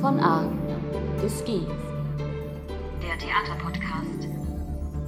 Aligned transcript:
Von 0.00 0.20
A 0.20 0.42
bis 1.22 1.42
G. 1.44 1.60
Der 3.00 3.16
Theaterpodcast. 3.16 4.28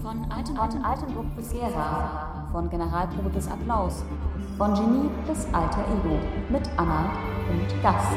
Von 0.03 0.25
Altenburg, 0.31 0.71
Altenburg 0.83 1.37
bis 1.37 1.53
Gera. 1.53 2.49
Von 2.51 2.71
Generalprobe 2.71 3.29
bis 3.29 3.47
Applaus. 3.49 4.05
Von 4.57 4.73
Genie 4.75 5.11
bis 5.27 5.47
alter 5.53 5.85
Ego. 5.93 6.19
Mit 6.49 6.63
Anna 6.79 7.11
und 7.51 7.83
Gast. 7.83 8.17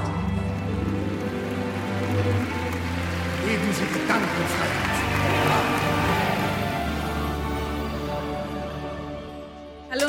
Geben 3.46 3.74
Sie 3.74 4.00
Gedankenfreiheit. 4.00 5.89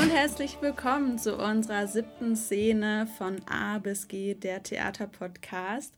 Und 0.00 0.08
herzlich 0.08 0.56
willkommen 0.62 1.18
zu 1.18 1.36
unserer 1.36 1.86
siebten 1.86 2.34
Szene 2.34 3.06
von 3.18 3.36
A 3.46 3.76
bis 3.78 4.08
G, 4.08 4.32
der 4.32 4.62
Theaterpodcast. 4.62 5.92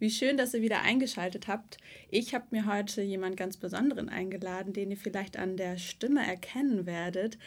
Wie 0.00 0.10
schön, 0.10 0.36
dass 0.36 0.54
ihr 0.54 0.60
wieder 0.60 0.82
eingeschaltet 0.82 1.46
habt. 1.46 1.78
Ich 2.10 2.34
habe 2.34 2.46
mir 2.50 2.66
heute 2.66 3.00
jemand 3.00 3.36
ganz 3.36 3.56
Besonderen 3.56 4.08
eingeladen, 4.08 4.72
den 4.72 4.90
ihr 4.90 4.96
vielleicht 4.96 5.38
an 5.38 5.56
der 5.56 5.78
Stimme 5.78 6.26
erkennen 6.26 6.84
werdet. 6.84 7.38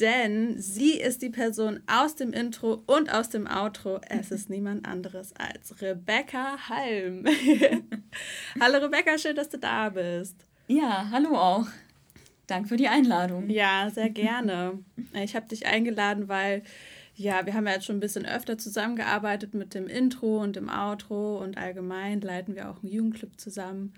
Denn 0.00 0.58
sie 0.58 0.92
ist 0.92 1.20
die 1.20 1.28
Person 1.28 1.82
aus 1.86 2.16
dem 2.16 2.32
Intro 2.32 2.82
und 2.86 3.12
aus 3.12 3.28
dem 3.28 3.46
Outro. 3.46 4.00
Es 4.08 4.30
ist 4.30 4.48
niemand 4.48 4.86
anderes 4.88 5.34
als 5.36 5.82
Rebecca 5.82 6.70
Halm. 6.70 7.26
Hallo 8.58 8.78
Rebecca, 8.78 9.18
schön, 9.18 9.36
dass 9.36 9.50
du 9.50 9.58
da 9.58 9.90
bist. 9.90 10.46
Ja, 10.66 11.08
hallo 11.10 11.36
auch. 11.36 11.66
Danke 12.46 12.68
für 12.68 12.76
die 12.76 12.88
Einladung. 12.88 13.48
Ja, 13.48 13.88
sehr 13.90 14.10
gerne. 14.10 14.78
Ich 15.14 15.36
habe 15.36 15.48
dich 15.48 15.66
eingeladen, 15.66 16.28
weil 16.28 16.62
ja, 17.14 17.46
wir 17.46 17.54
haben 17.54 17.66
ja 17.66 17.74
jetzt 17.74 17.86
schon 17.86 17.96
ein 17.96 18.00
bisschen 18.00 18.26
öfter 18.26 18.58
zusammengearbeitet 18.58 19.54
mit 19.54 19.74
dem 19.74 19.86
Intro 19.86 20.42
und 20.42 20.56
dem 20.56 20.68
Outro 20.68 21.38
und 21.38 21.58
allgemein 21.58 22.20
leiten 22.20 22.54
wir 22.54 22.70
auch 22.70 22.82
einen 22.82 22.92
Jugendclub 22.92 23.38
zusammen. 23.38 23.92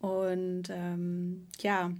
Und 0.00 0.64
ähm, 0.70 1.46
ja, 1.60 1.92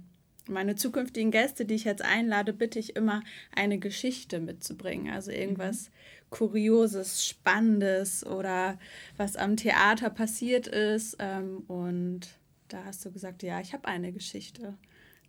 meine 0.47 0.75
zukünftigen 0.75 1.31
Gäste, 1.31 1.65
die 1.65 1.75
ich 1.75 1.83
jetzt 1.83 2.03
einlade, 2.03 2.53
bitte 2.53 2.79
ich 2.79 2.95
immer, 2.95 3.21
eine 3.55 3.79
Geschichte 3.79 4.39
mitzubringen. 4.39 5.13
Also 5.13 5.31
irgendwas 5.31 5.89
Kurioses, 6.29 7.25
Spannendes 7.25 8.25
oder 8.25 8.77
was 9.15 9.35
am 9.35 9.55
Theater 9.55 10.09
passiert 10.09 10.67
ist. 10.67 11.17
Ähm, 11.19 11.63
und 11.67 12.27
da 12.67 12.83
hast 12.85 13.05
du 13.05 13.11
gesagt, 13.11 13.43
ja, 13.43 13.59
ich 13.61 13.73
habe 13.73 13.87
eine 13.87 14.11
Geschichte. 14.11 14.73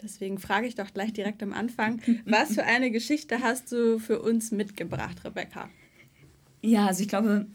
Deswegen 0.02 0.38
frage 0.38 0.66
ich 0.66 0.74
doch 0.74 0.92
gleich 0.92 1.12
direkt 1.12 1.42
am 1.42 1.52
Anfang, 1.52 2.00
was 2.24 2.54
für 2.54 2.64
eine 2.64 2.91
Geschichte 2.91 3.41
hast 3.41 3.72
du 3.72 3.98
für 3.98 4.20
uns 4.20 4.50
mitgebracht, 4.50 5.24
Rebecca? 5.24 5.68
Ja, 6.60 6.86
also 6.86 7.02
ich 7.02 7.08
glaube, 7.08 7.46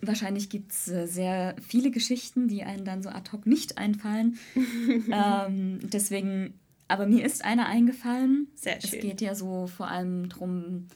wahrscheinlich 0.00 0.48
gibt 0.48 0.72
es 0.72 0.88
äh, 0.88 1.06
sehr 1.06 1.56
viele 1.66 1.90
Geschichten, 1.90 2.48
die 2.48 2.64
einen 2.64 2.84
dann 2.84 3.02
so 3.02 3.08
ad 3.08 3.30
hoc 3.32 3.46
nicht 3.46 3.78
einfallen. 3.78 4.38
ähm, 5.10 5.80
deswegen, 5.82 6.54
aber 6.88 7.06
mir 7.06 7.24
ist 7.24 7.44
eine 7.44 7.66
eingefallen. 7.66 8.48
Sehr 8.54 8.80
schön. 8.80 8.90
Es 8.94 9.00
geht 9.00 9.20
ja 9.20 9.34
so 9.34 9.66
vor 9.66 9.88
allem 9.88 10.28
darum, 10.28 10.86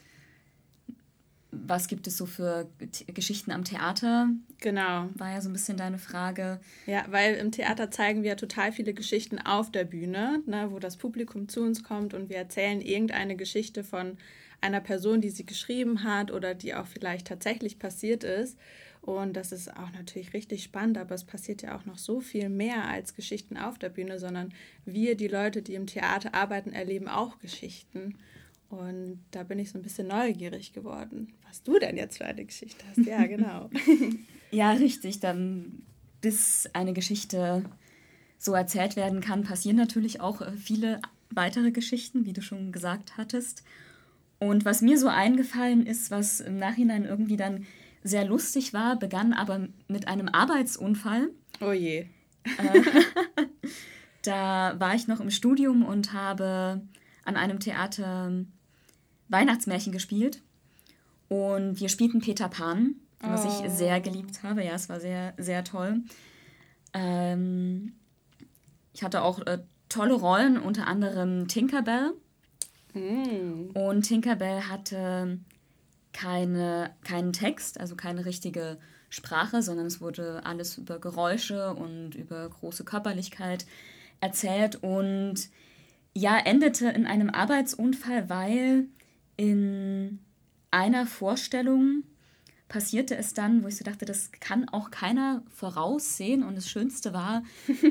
was 1.52 1.88
gibt 1.88 2.06
es 2.06 2.16
so 2.16 2.26
für 2.26 2.68
Geschichten 3.12 3.50
am 3.50 3.64
Theater? 3.64 4.28
Genau. 4.60 5.08
War 5.14 5.32
ja 5.32 5.40
so 5.40 5.48
ein 5.48 5.52
bisschen 5.52 5.76
deine 5.76 5.98
Frage. 5.98 6.60
Ja, 6.86 7.04
weil 7.10 7.34
im 7.34 7.50
Theater 7.50 7.90
zeigen 7.90 8.22
wir 8.22 8.36
total 8.36 8.72
viele 8.72 8.94
Geschichten 8.94 9.38
auf 9.38 9.70
der 9.72 9.84
Bühne, 9.84 10.42
ne, 10.46 10.68
wo 10.70 10.78
das 10.78 10.96
Publikum 10.96 11.48
zu 11.48 11.62
uns 11.62 11.82
kommt 11.82 12.14
und 12.14 12.28
wir 12.28 12.36
erzählen 12.36 12.80
irgendeine 12.80 13.36
Geschichte 13.36 13.82
von 13.82 14.16
einer 14.60 14.80
Person, 14.80 15.20
die 15.20 15.30
sie 15.30 15.46
geschrieben 15.46 16.04
hat 16.04 16.30
oder 16.30 16.54
die 16.54 16.74
auch 16.74 16.86
vielleicht 16.86 17.26
tatsächlich 17.26 17.78
passiert 17.78 18.24
ist. 18.24 18.58
Und 19.00 19.34
das 19.34 19.50
ist 19.50 19.74
auch 19.74 19.90
natürlich 19.92 20.34
richtig 20.34 20.62
spannend, 20.62 20.98
aber 20.98 21.14
es 21.14 21.24
passiert 21.24 21.62
ja 21.62 21.76
auch 21.76 21.86
noch 21.86 21.96
so 21.96 22.20
viel 22.20 22.50
mehr 22.50 22.84
als 22.86 23.14
Geschichten 23.14 23.56
auf 23.56 23.78
der 23.78 23.88
Bühne, 23.88 24.18
sondern 24.18 24.52
wir, 24.84 25.16
die 25.16 25.28
Leute, 25.28 25.62
die 25.62 25.74
im 25.74 25.86
Theater 25.86 26.34
arbeiten, 26.34 26.72
erleben 26.72 27.08
auch 27.08 27.38
Geschichten. 27.38 28.18
Und 28.70 29.20
da 29.32 29.42
bin 29.42 29.58
ich 29.58 29.70
so 29.70 29.78
ein 29.78 29.82
bisschen 29.82 30.06
neugierig 30.06 30.72
geworden, 30.72 31.32
was 31.46 31.62
du 31.62 31.78
denn 31.78 31.96
jetzt 31.96 32.18
für 32.18 32.24
eine 32.24 32.44
Geschichte 32.44 32.84
hast. 32.88 33.04
Ja, 33.04 33.26
genau. 33.26 33.68
ja, 34.52 34.70
richtig. 34.70 35.18
Dann, 35.18 35.82
bis 36.20 36.68
eine 36.72 36.92
Geschichte 36.92 37.64
so 38.38 38.54
erzählt 38.54 38.94
werden 38.94 39.20
kann, 39.20 39.42
passieren 39.42 39.76
natürlich 39.76 40.20
auch 40.20 40.40
äh, 40.40 40.52
viele 40.52 41.00
weitere 41.30 41.72
Geschichten, 41.72 42.26
wie 42.26 42.32
du 42.32 42.42
schon 42.42 42.70
gesagt 42.70 43.16
hattest. 43.16 43.64
Und 44.38 44.64
was 44.64 44.82
mir 44.82 44.98
so 44.98 45.08
eingefallen 45.08 45.84
ist, 45.84 46.12
was 46.12 46.40
im 46.40 46.56
Nachhinein 46.56 47.04
irgendwie 47.04 47.36
dann 47.36 47.66
sehr 48.04 48.24
lustig 48.24 48.72
war, 48.72 48.98
begann 48.98 49.32
aber 49.32 49.68
mit 49.88 50.06
einem 50.06 50.28
Arbeitsunfall. 50.28 51.30
Oh 51.60 51.72
je. 51.72 52.06
Äh, 52.44 52.82
da 54.22 54.78
war 54.78 54.94
ich 54.94 55.08
noch 55.08 55.20
im 55.20 55.30
Studium 55.30 55.84
und 55.84 56.12
habe 56.12 56.82
an 57.24 57.36
einem 57.36 57.60
Theater 57.60 58.44
Weihnachtsmärchen 59.30 59.92
gespielt. 59.92 60.42
Und 61.28 61.80
wir 61.80 61.88
spielten 61.88 62.20
Peter 62.20 62.48
Pan, 62.48 62.96
was 63.20 63.44
oh. 63.44 63.64
ich 63.64 63.70
sehr 63.70 64.00
geliebt 64.00 64.42
habe. 64.42 64.64
Ja, 64.64 64.74
es 64.74 64.88
war 64.88 65.00
sehr, 65.00 65.34
sehr 65.38 65.64
toll. 65.64 66.02
Ähm, 66.92 67.92
ich 68.92 69.02
hatte 69.02 69.22
auch 69.22 69.46
äh, 69.46 69.58
tolle 69.88 70.14
Rollen, 70.14 70.58
unter 70.58 70.86
anderem 70.86 71.48
Tinkerbell. 71.48 72.12
Mm. 72.94 73.70
Und 73.74 74.02
Tinkerbell 74.02 74.62
hatte 74.62 75.38
keine, 76.12 76.90
keinen 77.04 77.32
Text, 77.32 77.78
also 77.78 77.94
keine 77.94 78.24
richtige 78.24 78.78
Sprache, 79.10 79.62
sondern 79.62 79.86
es 79.86 80.00
wurde 80.00 80.42
alles 80.44 80.78
über 80.78 80.98
Geräusche 80.98 81.74
und 81.74 82.14
über 82.14 82.48
große 82.48 82.84
Körperlichkeit 82.84 83.66
erzählt 84.20 84.76
und 84.82 85.48
ja, 86.12 86.38
endete 86.38 86.88
in 86.88 87.06
einem 87.06 87.30
Arbeitsunfall, 87.30 88.28
weil 88.28 88.86
in 89.40 90.18
einer 90.70 91.06
Vorstellung 91.06 92.02
passierte 92.68 93.16
es 93.16 93.32
dann, 93.32 93.64
wo 93.64 93.68
ich 93.68 93.76
so 93.78 93.84
dachte, 93.84 94.04
das 94.04 94.30
kann 94.38 94.68
auch 94.68 94.90
keiner 94.90 95.42
voraussehen. 95.48 96.42
Und 96.42 96.56
das 96.56 96.68
Schönste 96.68 97.14
war, 97.14 97.42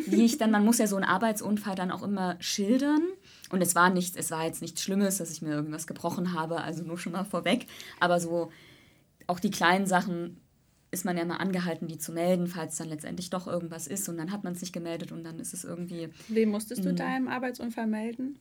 wie 0.06 0.26
ich 0.26 0.38
dann, 0.38 0.52
man 0.52 0.64
muss 0.64 0.78
ja 0.78 0.86
so 0.86 0.96
einen 0.96 1.06
Arbeitsunfall 1.06 1.74
dann 1.74 1.90
auch 1.90 2.04
immer 2.04 2.38
schildern. 2.40 3.02
Und 3.50 3.62
es 3.62 3.74
war 3.74 3.90
nichts, 3.90 4.16
es 4.16 4.30
war 4.30 4.46
jetzt 4.46 4.62
nichts 4.62 4.84
Schlimmes, 4.84 5.18
dass 5.18 5.32
ich 5.32 5.42
mir 5.42 5.50
irgendwas 5.50 5.88
gebrochen 5.88 6.34
habe, 6.34 6.62
also 6.62 6.84
nur 6.84 7.00
schon 7.00 7.14
mal 7.14 7.24
vorweg. 7.24 7.66
Aber 8.00 8.20
so 8.20 8.52
auch 9.26 9.40
die 9.40 9.52
kleinen 9.52 9.88
Sachen 9.88 10.38
ist 10.92 11.04
man 11.04 11.18
ja 11.18 11.26
mal 11.26 11.38
angehalten, 11.38 11.88
die 11.88 11.98
zu 11.98 12.12
melden, 12.12 12.46
falls 12.46 12.78
dann 12.78 12.90
letztendlich 12.90 13.32
doch 13.32 13.48
irgendwas 13.48 13.88
ist. 13.88 14.08
Und 14.08 14.18
dann 14.18 14.32
hat 14.32 14.44
man 14.44 14.54
es 14.54 14.62
nicht 14.62 14.74
gemeldet 14.74 15.12
und 15.12 15.24
dann 15.24 15.40
ist 15.40 15.56
es 15.56 15.64
irgendwie. 15.64 16.10
Wem 16.28 16.50
musstest 16.50 16.86
du 16.86 16.94
deinem 16.94 17.28
Arbeitsunfall 17.28 17.88
melden? 17.88 18.38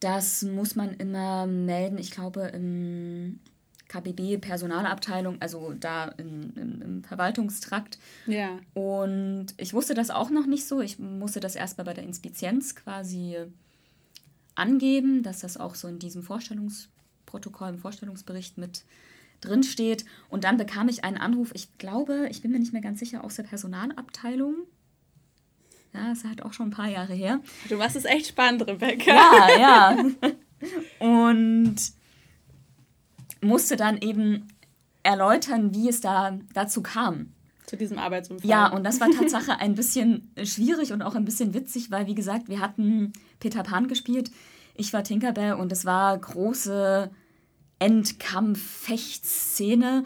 Das 0.00 0.42
muss 0.42 0.76
man 0.76 0.94
immer 0.94 1.46
melden, 1.46 1.98
ich 1.98 2.10
glaube, 2.10 2.42
im 2.54 3.38
KBB 3.88 4.38
Personalabteilung, 4.40 5.40
also 5.40 5.74
da 5.78 6.06
in, 6.16 6.54
in, 6.54 6.80
im 6.80 7.04
Verwaltungstrakt. 7.04 7.98
Ja. 8.26 8.58
Und 8.72 9.48
ich 9.56 9.74
wusste 9.74 9.94
das 9.94 10.10
auch 10.10 10.30
noch 10.30 10.46
nicht 10.46 10.66
so. 10.66 10.80
Ich 10.80 10.98
musste 10.98 11.40
das 11.40 11.56
erstmal 11.56 11.84
bei 11.84 11.94
der 11.94 12.04
Inspizienz 12.04 12.76
quasi 12.76 13.36
angeben, 14.54 15.22
dass 15.22 15.40
das 15.40 15.56
auch 15.56 15.74
so 15.74 15.88
in 15.88 15.98
diesem 15.98 16.22
Vorstellungsprotokoll, 16.22 17.70
im 17.70 17.78
Vorstellungsbericht 17.78 18.58
mit 18.58 18.84
drin 19.40 19.62
steht. 19.62 20.04
Und 20.28 20.44
dann 20.44 20.56
bekam 20.56 20.88
ich 20.88 21.02
einen 21.02 21.16
Anruf, 21.16 21.50
ich 21.54 21.76
glaube, 21.78 22.28
ich 22.30 22.42
bin 22.42 22.52
mir 22.52 22.58
nicht 22.58 22.72
mehr 22.72 22.82
ganz 22.82 23.00
sicher, 23.00 23.24
aus 23.24 23.36
der 23.36 23.42
Personalabteilung. 23.42 24.54
Ja, 25.92 26.12
ist 26.12 26.24
halt 26.24 26.42
auch 26.42 26.52
schon 26.52 26.68
ein 26.68 26.72
paar 26.72 26.88
Jahre 26.88 27.14
her. 27.14 27.40
Du 27.68 27.76
machst 27.76 27.96
es 27.96 28.04
echt 28.04 28.28
spannend, 28.28 28.64
Rebecca. 28.66 29.12
Ja, 29.12 29.48
ja. 29.58 29.96
Und 31.00 31.76
musste 33.40 33.76
dann 33.76 33.98
eben 33.98 34.46
erläutern, 35.02 35.74
wie 35.74 35.88
es 35.88 36.00
da 36.00 36.38
dazu 36.52 36.80
kam. 36.82 37.32
Zu 37.66 37.76
diesem 37.76 37.98
Arbeitsunfall. 37.98 38.50
Ja, 38.50 38.68
und 38.68 38.84
das 38.84 39.00
war 39.00 39.10
Tatsache 39.10 39.58
ein 39.60 39.74
bisschen 39.76 40.32
schwierig 40.42 40.92
und 40.92 41.02
auch 41.02 41.14
ein 41.14 41.24
bisschen 41.24 41.54
witzig, 41.54 41.92
weil, 41.92 42.08
wie 42.08 42.16
gesagt, 42.16 42.48
wir 42.48 42.58
hatten 42.58 43.12
Peter 43.38 43.62
Pan 43.62 43.86
gespielt, 43.86 44.32
ich 44.74 44.92
war 44.92 45.04
Tinkerbell 45.04 45.52
und 45.52 45.70
es 45.70 45.84
war 45.84 46.18
große 46.18 47.12
Endkampf-Fechtszene 47.78 50.02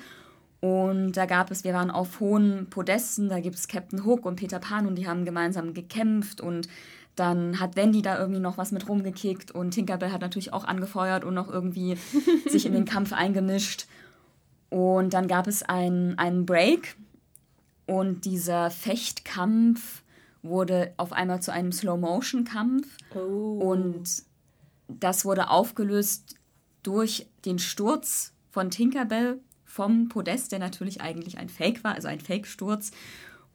und 0.65 1.13
da 1.13 1.27
gab 1.27 1.51
es, 1.51 1.63
wir 1.63 1.75
waren 1.75 1.91
auf 1.91 2.21
hohen 2.21 2.71
Podesten, 2.71 3.29
da 3.29 3.39
gibt 3.39 3.57
es 3.57 3.69
Captain 3.69 4.03
Hook 4.07 4.25
und 4.25 4.37
Peter 4.37 4.59
Pan 4.59 4.87
und 4.87 4.95
die 4.95 5.07
haben 5.07 5.27
gemeinsam 5.27 5.75
gekämpft 5.75 6.41
und 6.41 6.69
dann 7.17 7.61
hat 7.61 7.77
Wendy 7.77 8.01
da 8.01 8.19
irgendwie 8.19 8.41
noch 8.41 8.57
was 8.57 8.73
mit 8.73 8.89
rumgekickt 8.89 9.51
und 9.51 9.73
Tinkerbell 9.73 10.11
hat 10.11 10.23
natürlich 10.23 10.55
auch 10.55 10.65
angefeuert 10.65 11.23
und 11.27 11.35
noch 11.35 11.51
irgendwie 11.51 11.99
sich 12.49 12.65
in 12.65 12.73
den 12.73 12.87
Kampf 12.87 13.13
eingemischt. 13.13 13.85
Und 14.71 15.13
dann 15.13 15.29
gab 15.29 15.49
es 15.49 15.63
einen, 15.63 16.17
einen 16.17 16.47
Break 16.47 16.97
und 17.85 18.25
dieser 18.25 18.71
Fechtkampf 18.71 20.03
wurde 20.43 20.95
auf 20.97 21.13
einmal 21.13 21.43
zu 21.43 21.53
einem 21.53 21.73
Slow-Motion-Kampf. 21.73 22.87
Oh. 23.15 23.59
Und 23.59 24.23
das 24.89 25.27
wurde 25.27 25.51
aufgelöst 25.51 26.37
durch 26.83 27.27
den 27.45 27.59
Sturz 27.59 28.33
von 28.51 28.71
Tinkerbell 28.71 29.41
vom 29.75 30.09
Podest, 30.09 30.53
der 30.53 30.61
natürlich 30.61 31.01
eigentlich 31.01 31.37
ein 31.37 31.49
Fake 31.49 31.83
war, 31.83 31.97
also 31.97 32.07
ein 32.07 32.21
Fake-Sturz. 32.21 32.93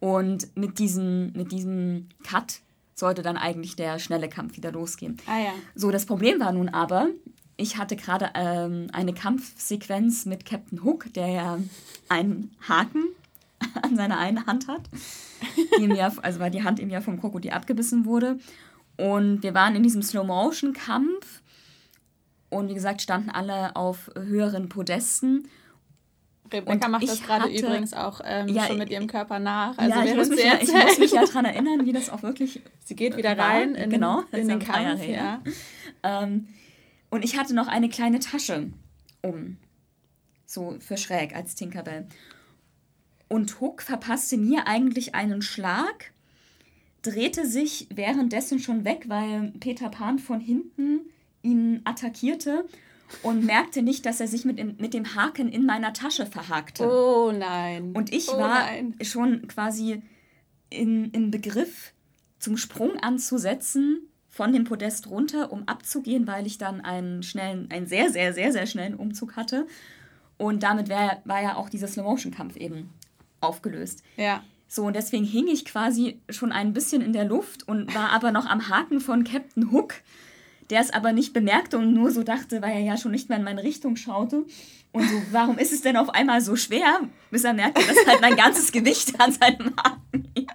Und 0.01 0.53
mit 0.57 0.77
diesem, 0.77 1.31
mit 1.31 1.53
diesem 1.53 2.09
Cut 2.23 2.59
sollte 2.93 3.21
dann 3.21 3.37
eigentlich 3.37 3.77
der 3.77 3.99
schnelle 3.99 4.27
Kampf 4.27 4.57
wieder 4.57 4.73
losgehen. 4.73 5.17
Ah 5.27 5.39
ja. 5.39 5.53
So, 5.75 5.91
das 5.91 6.05
Problem 6.05 6.41
war 6.41 6.51
nun 6.51 6.67
aber, 6.67 7.07
ich 7.55 7.77
hatte 7.77 7.95
gerade 7.95 8.31
ähm, 8.35 8.87
eine 8.91 9.13
Kampfsequenz 9.13 10.25
mit 10.25 10.45
Captain 10.45 10.83
Hook, 10.83 11.13
der 11.13 11.27
ja 11.27 11.59
einen 12.09 12.51
Haken 12.67 13.05
an 13.81 13.95
seiner 13.95 14.17
einen 14.17 14.45
Hand 14.45 14.67
hat, 14.67 14.89
ihm 15.79 15.95
ja, 15.95 16.11
also 16.21 16.41
weil 16.41 16.51
die 16.51 16.63
Hand 16.63 16.79
ihm 16.79 16.89
ja 16.89 16.99
vom 16.99 17.17
Krokodil 17.17 17.51
abgebissen 17.51 18.03
wurde. 18.03 18.39
Und 18.97 19.41
wir 19.41 19.53
waren 19.53 19.73
in 19.77 19.83
diesem 19.83 20.01
Slow-Motion-Kampf 20.01 21.41
und 22.49 22.67
wie 22.67 22.73
gesagt 22.73 23.01
standen 23.01 23.29
alle 23.29 23.77
auf 23.77 24.11
höheren 24.17 24.67
Podesten. 24.67 25.47
Rebecca 26.51 26.71
Und 26.85 26.91
macht 26.91 27.07
das 27.07 27.21
gerade 27.21 27.43
hatte- 27.45 27.53
übrigens 27.57 27.93
auch 27.93 28.21
ähm, 28.23 28.47
Ja, 28.49 28.65
schon 28.65 28.77
mit 28.77 28.89
ihrem 28.89 29.07
Körper 29.07 29.39
nach. 29.39 29.77
Also 29.77 29.99
ja, 29.99 30.05
ich 30.05 30.15
muss, 30.15 30.29
mich 30.29 30.43
ja, 30.43 30.59
ich 30.61 30.71
muss 30.71 30.97
mich 30.99 31.11
ja 31.11 31.25
daran 31.25 31.45
erinnern, 31.45 31.85
wie 31.85 31.91
das 31.93 32.09
auch 32.09 32.23
wirklich 32.23 32.61
Sie 32.85 32.95
geht 32.95 33.15
wieder 33.17 33.37
rein 33.37 33.75
in, 33.75 33.89
Genau, 33.89 34.23
in 34.31 34.47
den 34.47 34.59
Kampf. 34.59 35.05
Ja. 35.05 35.41
Ähm, 36.03 36.47
und 37.09 37.23
ich 37.25 37.37
hatte 37.37 37.53
noch 37.55 37.67
eine 37.67 37.89
kleine 37.89 38.19
Tasche 38.19 38.71
um. 39.21 39.57
So 40.45 40.77
für 40.79 40.97
schräg 40.97 41.35
als 41.35 41.55
Tinkerbell. 41.55 42.07
Und 43.27 43.59
Hook 43.61 43.81
verpasste 43.83 44.37
mir 44.37 44.65
eigentlich 44.67 45.13
einen 45.13 45.41
Schlag, 45.43 46.11
drehte 47.03 47.45
sich 47.45 47.87
währenddessen 47.93 48.59
schon 48.59 48.85
weg, 48.85 49.05
weil 49.07 49.53
Peter 49.59 49.89
Pan 49.89 50.17
von 50.19 50.39
hinten 50.39 51.01
ihn 51.43 51.81
attackierte 51.83 52.65
und 53.23 53.45
merkte 53.45 53.81
nicht, 53.81 54.05
dass 54.05 54.19
er 54.19 54.27
sich 54.27 54.45
mit 54.45 54.59
dem, 54.59 54.75
mit 54.77 54.93
dem 54.93 55.15
Haken 55.15 55.49
in 55.49 55.65
meiner 55.65 55.93
Tasche 55.93 56.25
verhakte. 56.25 56.87
Oh 56.87 57.31
nein. 57.31 57.93
Und 57.93 58.13
ich 58.13 58.29
oh 58.29 58.37
war 58.37 58.65
Nein. 58.65 58.95
schon 59.01 59.47
quasi 59.47 60.01
in, 60.69 61.11
im 61.11 61.31
Begriff, 61.31 61.93
zum 62.39 62.57
Sprung 62.57 62.97
anzusetzen, 62.97 64.07
von 64.29 64.53
dem 64.53 64.63
Podest 64.63 65.09
runter, 65.09 65.51
um 65.51 65.67
abzugehen, 65.67 66.27
weil 66.27 66.47
ich 66.47 66.57
dann 66.57 66.81
einen 66.81 67.23
schnellen, 67.23 67.69
einen 67.71 67.87
sehr, 67.87 68.11
sehr, 68.11 68.33
sehr, 68.33 68.51
sehr 68.51 68.67
schnellen 68.67 68.95
Umzug 68.95 69.35
hatte. 69.35 69.67
Und 70.37 70.63
damit 70.63 70.87
wär, 70.87 71.21
war 71.25 71.41
ja 71.41 71.55
auch 71.55 71.69
dieser 71.69 71.87
Slow-Motion-Kampf 71.87 72.55
eben 72.55 72.89
aufgelöst. 73.41 74.03
Ja. 74.15 74.43
So, 74.67 74.85
und 74.85 74.95
deswegen 74.95 75.25
hing 75.25 75.47
ich 75.47 75.65
quasi 75.65 76.21
schon 76.29 76.51
ein 76.51 76.73
bisschen 76.73 77.01
in 77.01 77.11
der 77.11 77.25
Luft 77.25 77.67
und 77.67 77.93
war 77.95 78.11
aber 78.11 78.31
noch 78.31 78.45
am 78.45 78.69
Haken 78.69 79.01
von 79.01 79.23
Captain 79.23 79.71
Hook, 79.71 79.95
der 80.69 80.81
es 80.81 80.91
aber 80.91 81.11
nicht 81.13 81.33
bemerkte 81.33 81.77
und 81.77 81.93
nur 81.93 82.11
so 82.11 82.23
dachte, 82.23 82.61
weil 82.61 82.71
er 82.73 82.79
ja 82.81 82.97
schon 82.97 83.11
nicht 83.11 83.29
mehr 83.29 83.37
in 83.37 83.43
meine 83.43 83.63
Richtung 83.63 83.95
schaute. 83.95 84.45
Und 84.91 85.03
so, 85.07 85.21
warum 85.31 85.57
ist 85.57 85.71
es 85.71 85.81
denn 85.81 85.97
auf 85.97 86.09
einmal 86.09 86.41
so 86.41 86.55
schwer? 86.55 87.01
Bis 87.31 87.43
er 87.43 87.53
merkte, 87.53 87.81
dass 87.85 88.07
halt 88.07 88.21
mein 88.21 88.35
ganzes 88.35 88.71
Gewicht 88.73 89.19
an 89.19 89.31
seinem 89.31 89.73
Haken 89.77 90.31
hing. 90.35 90.47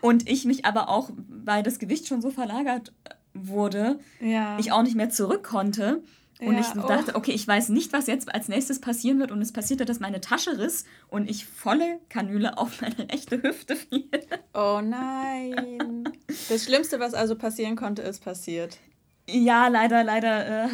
Und 0.00 0.28
ich 0.28 0.44
mich 0.44 0.64
aber 0.64 0.88
auch, 0.88 1.10
weil 1.28 1.62
das 1.62 1.78
Gewicht 1.78 2.08
schon 2.08 2.20
so 2.20 2.30
verlagert 2.30 2.92
wurde, 3.32 3.98
Ja. 4.20 4.58
ich 4.58 4.70
auch 4.72 4.82
nicht 4.82 4.96
mehr 4.96 5.10
zurück 5.10 5.44
konnte. 5.44 6.02
Und 6.40 6.54
Ja, 6.54 6.60
ich 6.60 6.82
oh. 6.82 6.86
dachte, 6.86 7.14
okay, 7.14 7.30
ich 7.30 7.46
weiß 7.46 7.68
nicht, 7.68 7.92
was 7.92 8.06
jetzt 8.08 8.32
als 8.34 8.48
nächstes 8.48 8.80
passieren 8.80 9.20
wird. 9.20 9.30
Und 9.30 9.40
es 9.40 9.52
passierte, 9.52 9.84
dass 9.84 10.00
meine 10.00 10.20
Tasche 10.20 10.58
riss 10.58 10.84
und 11.08 11.30
ich 11.30 11.46
volle 11.46 12.00
Kanüle 12.08 12.58
auf 12.58 12.80
meine 12.80 13.08
rechte 13.10 13.40
Hüfte 13.42 13.76
fiel. 13.76 14.08
Oh 14.52 14.80
nein. 14.82 16.04
Das 16.48 16.64
Schlimmste, 16.64 16.98
was 17.00 17.14
also 17.14 17.36
passieren 17.36 17.76
konnte, 17.76 18.02
ist 18.02 18.22
passiert. 18.24 18.78
Ja, 19.26 19.68
leider, 19.68 20.04
leider 20.04 20.66
äh, 20.66 20.68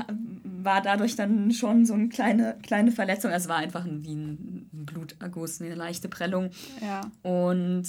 war 0.62 0.82
dadurch 0.82 1.16
dann 1.16 1.52
schon 1.52 1.86
so 1.86 1.94
eine 1.94 2.08
kleine, 2.08 2.56
kleine 2.62 2.92
Verletzung. 2.92 3.30
Es 3.30 3.48
war 3.48 3.56
einfach 3.56 3.84
ein, 3.84 4.04
wie 4.04 4.14
ein 4.14 4.68
Bluterguss, 4.72 5.60
eine 5.60 5.74
leichte 5.74 6.08
Prellung. 6.08 6.50
Ja. 6.80 7.02
Und 7.22 7.84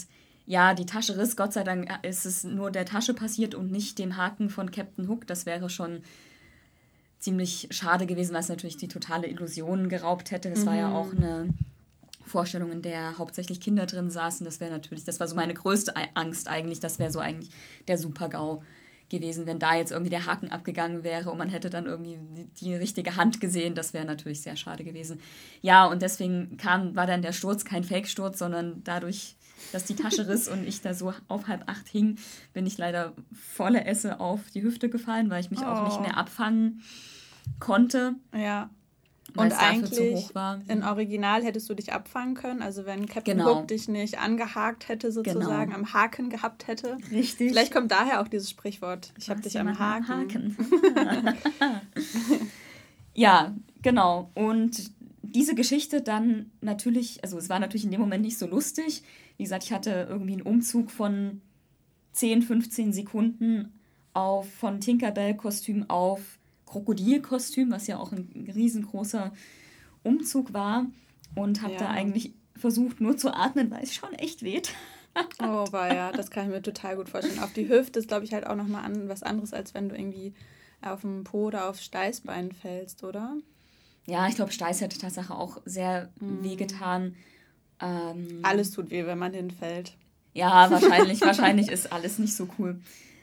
ja, 0.46 0.74
die 0.74 0.86
Tasche 0.86 1.18
riss. 1.18 1.36
Gott 1.36 1.54
sei 1.54 1.64
Dank 1.64 1.90
ist 2.04 2.26
es 2.26 2.44
nur 2.44 2.72
der 2.72 2.86
Tasche 2.86 3.14
passiert 3.14 3.56
und 3.56 3.72
nicht 3.72 3.98
dem 4.00 4.18
Haken 4.18 4.50
von 4.50 4.72
Captain 4.72 5.08
Hook. 5.08 5.26
Das 5.28 5.46
wäre 5.46 5.70
schon 5.70 6.02
ziemlich 7.20 7.68
schade 7.72 8.06
gewesen, 8.06 8.34
weil 8.34 8.42
es 8.42 8.50
natürlich 8.50 8.78
die 8.78 8.88
totale 8.88 9.28
Illusion 9.28 9.90
geraubt 9.90 10.32
hätte. 10.32 10.50
Es 10.50 10.66
war 10.66 10.76
ja 10.76 10.92
auch 10.92 11.12
eine 11.14 11.54
Vorstellung, 12.26 12.72
in 12.72 12.82
der 12.82 13.18
hauptsächlich 13.18 13.62
Kinder 13.62 13.86
drin 13.86 14.10
saßen. 14.10 14.44
Das 14.44 14.60
wäre 14.60 14.72
natürlich, 14.72 15.04
das 15.04 15.20
war 15.20 15.28
so 15.28 15.36
meine 15.36 15.54
größte 15.54 15.94
Angst 16.16 16.48
eigentlich. 16.48 16.80
Das 16.80 17.00
wäre 17.00 17.12
so 17.12 17.20
eigentlich 17.20 17.52
der 17.88 17.98
Super-GAU 17.98 18.64
gewesen, 19.12 19.46
wenn 19.46 19.60
da 19.60 19.76
jetzt 19.76 19.92
irgendwie 19.92 20.10
der 20.10 20.26
Haken 20.26 20.50
abgegangen 20.50 21.04
wäre 21.04 21.30
und 21.30 21.38
man 21.38 21.50
hätte 21.50 21.70
dann 21.70 21.86
irgendwie 21.86 22.18
die, 22.60 22.74
richtige 22.74 23.16
Hand 23.16 23.40
gesehen. 23.40 23.76
Das 23.76 23.94
wäre 23.94 24.06
natürlich 24.06 24.42
sehr 24.42 24.56
schade 24.56 24.84
gewesen. 24.84 25.20
Ja, 25.62 25.86
und 25.86 26.02
deswegen 26.02 26.58
kam, 26.58 26.96
war 26.96 27.06
dann 27.06 27.22
der 27.22 27.34
Sturz 27.34 27.64
kein 27.64 27.84
Fake-Sturz, 27.84 28.40
sondern 28.40 28.84
dadurch, 28.84 29.36
dass 29.72 29.86
die 29.86 29.96
Tasche 29.96 30.28
riss 30.28 30.48
und 30.48 30.68
ich 30.68 30.82
da 30.82 30.96
so 30.96 31.14
auf 31.28 31.48
halb 31.48 31.70
acht 31.70 31.88
hing, 31.88 32.18
bin 32.54 32.66
ich 32.66 32.80
leider 32.80 33.14
volle 33.32 33.86
Esse 33.86 34.20
auf 34.20 34.40
die 34.54 34.64
Hüfte 34.64 34.90
gefallen, 34.90 35.30
weil 35.30 35.42
ich 35.42 35.52
mich 35.52 35.60
auch 35.62 35.84
nicht 35.86 35.98
Oh. 36.00 36.02
mehr 36.02 36.18
abfangen 36.18 36.82
konnte. 37.60 38.16
Ja. 38.36 38.70
Und 39.36 39.54
eigentlich 39.54 40.30
in 40.68 40.84
Original 40.84 41.44
hättest 41.44 41.70
du 41.70 41.74
dich 41.74 41.94
abfangen 41.94 42.36
können, 42.36 42.62
also 42.62 42.86
wenn 42.86 43.06
Captain 43.08 43.38
Genau. 43.38 43.60
Hook 43.60 43.68
dich 43.70 43.88
nicht 43.88 44.20
angehakt 44.20 44.90
hätte, 44.90 45.12
sozusagen 45.12 45.72
Genau. 45.72 45.76
am 45.76 45.94
Haken 45.94 46.30
gehabt 46.30 46.68
hätte. 46.68 46.98
Richtig. 47.12 47.50
Vielleicht 47.52 47.72
kommt 47.74 47.92
daher 47.92 48.22
auch 48.22 48.28
dieses 48.28 48.50
Sprichwort. 48.50 49.14
Ich 49.18 49.30
habe 49.30 49.42
dich 49.42 49.58
am 49.58 49.68
jemanden 49.68 50.08
Haken. 50.08 50.58
ja, 53.14 53.56
genau. 53.82 54.30
Und 54.34 54.92
diese 55.22 55.56
Geschichte 55.56 56.02
dann 56.02 56.52
natürlich, 56.62 57.24
also 57.24 57.38
es 57.38 57.50
war 57.50 57.60
natürlich 57.60 57.86
in 57.86 57.92
dem 57.92 58.02
Moment 58.02 58.24
nicht 58.24 58.38
so 58.38 58.48
lustig. 58.48 59.04
Wie 59.38 59.44
gesagt, 59.44 59.64
ich 59.64 59.72
hatte 59.72 60.08
irgendwie 60.10 60.34
einen 60.34 60.42
Umzug 60.42 60.92
von 60.92 61.42
10, 62.14 62.42
15 62.42 62.94
Sekunden 62.94 63.72
auf 64.14 64.52
von 64.54 64.82
Tinkerbell-Kostüm 64.82 65.90
auf 65.90 66.20
Krokodilkostüm, 66.72 67.70
was 67.72 67.88
ja 67.88 67.98
auch 67.98 68.12
ein 68.14 68.50
riesengroßer 68.54 69.34
Umzug 70.04 70.54
war. 70.54 70.86
Und 71.36 71.62
habe 71.62 71.74
Ja. 71.74 71.80
da 71.80 71.90
eigentlich 71.90 72.34
versucht, 72.56 73.00
nur 73.02 73.18
zu 73.18 73.34
atmen, 73.34 73.72
weil 73.72 73.84
es 73.84 73.94
schon 73.94 74.14
echt 74.14 74.42
weht. 74.44 74.74
Oh, 75.44 75.66
war 75.72 75.94
ja, 75.94 76.14
das 76.14 76.32
kann 76.32 76.46
ich 76.46 76.52
mir 76.52 76.62
total 76.62 76.96
gut 76.96 77.10
vorstellen. 77.10 77.40
Auf 77.40 77.52
die 77.52 77.68
Hüfte 77.68 78.00
ist, 78.00 78.08
glaube 78.08 78.24
ich, 78.24 78.34
halt 78.34 78.48
auch 78.48 78.56
nochmal 78.56 78.86
an, 78.86 79.10
was 79.10 79.24
anderes, 79.24 79.52
als 79.54 79.74
wenn 79.74 79.90
du 79.90 79.96
irgendwie 79.96 80.34
auf 80.82 81.02
dem 81.02 81.26
Po 81.26 81.48
oder 81.48 81.68
auf 81.70 81.82
Steißbein 81.82 82.54
fällst, 82.54 83.04
oder? 83.04 83.36
Ja, 84.06 84.30
ich 84.30 84.36
glaube, 84.36 84.54
Steiß 84.54 84.80
hätte 84.80 84.98
Tatsache 84.98 85.36
auch 85.36 85.62
sehr 85.66 86.14
wehgetan. 86.22 87.18
Ähm, 87.82 88.40
Alles 88.44 88.72
tut 88.72 88.90
weh, 88.90 89.06
wenn 89.06 89.18
man 89.20 89.34
hinfällt. 89.34 89.98
Ja, 90.34 90.72
wahrscheinlich, 90.72 91.20
wahrscheinlich 91.20 91.68
ist 91.68 91.92
alles 91.92 92.18
nicht 92.18 92.34
so 92.34 92.48
cool. 92.58 92.80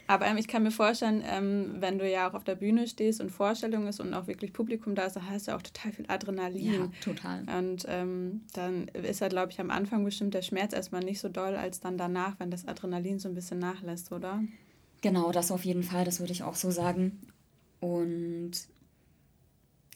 Aber 0.09 0.27
ähm, 0.27 0.39
ich 0.39 0.49
kann 0.49 0.63
mir 0.63 0.71
vorstellen, 0.71 1.23
ähm, 1.25 1.77
wenn 1.81 1.99
du 1.99 2.11
ja 2.11 2.29
auch 2.29 2.35
auf 2.35 2.43
der 2.43 2.55
Bühne 2.55 2.89
stehst 2.89 3.21
und 3.21 3.31
Vorstellung 3.31 3.87
ist 3.87 4.01
und 4.01 4.15
auch 4.15 4.27
wirklich 4.27 4.55
Publikum 4.55 4.95
da 4.95 5.05
ist, 5.05 5.17
dann 5.17 5.29
hast 5.29 5.47
du 5.47 5.51
ja 5.51 5.57
auch 5.57 5.63
total 5.63 5.93
viel 5.93 6.07
Adrenalin. 6.09 6.73
Ja, 6.73 6.89
total. 7.03 7.45
Und 7.57 7.85
ähm, 7.89 8.41
dann 8.55 8.89
ist 8.89 9.21
ja, 9.21 9.29
glaube 9.29 9.53
ich, 9.53 9.61
am 9.61 9.71
Anfang 9.71 10.05
bestimmt 10.05 10.33
der 10.33 10.43
Schmerz 10.43 10.73
erstmal 10.73 11.05
nicht 11.05 11.21
so 11.21 11.29
doll, 11.29 11.55
als 11.55 11.81
dann 11.81 11.99
danach, 11.99 12.41
wenn 12.41 12.51
das 12.51 12.67
Adrenalin 12.67 13.19
so 13.19 13.29
ein 13.29 13.35
bisschen 13.35 13.59
nachlässt, 13.59 14.11
oder? 14.11 14.43
Genau, 15.03 15.31
das 15.31 15.53
auf 15.53 15.67
jeden 15.67 15.83
Fall, 15.83 16.07
das 16.07 16.21
würde 16.21 16.33
ich 16.33 16.43
auch 16.43 16.55
so 16.55 16.71
sagen. 16.71 17.21
Und 17.81 18.53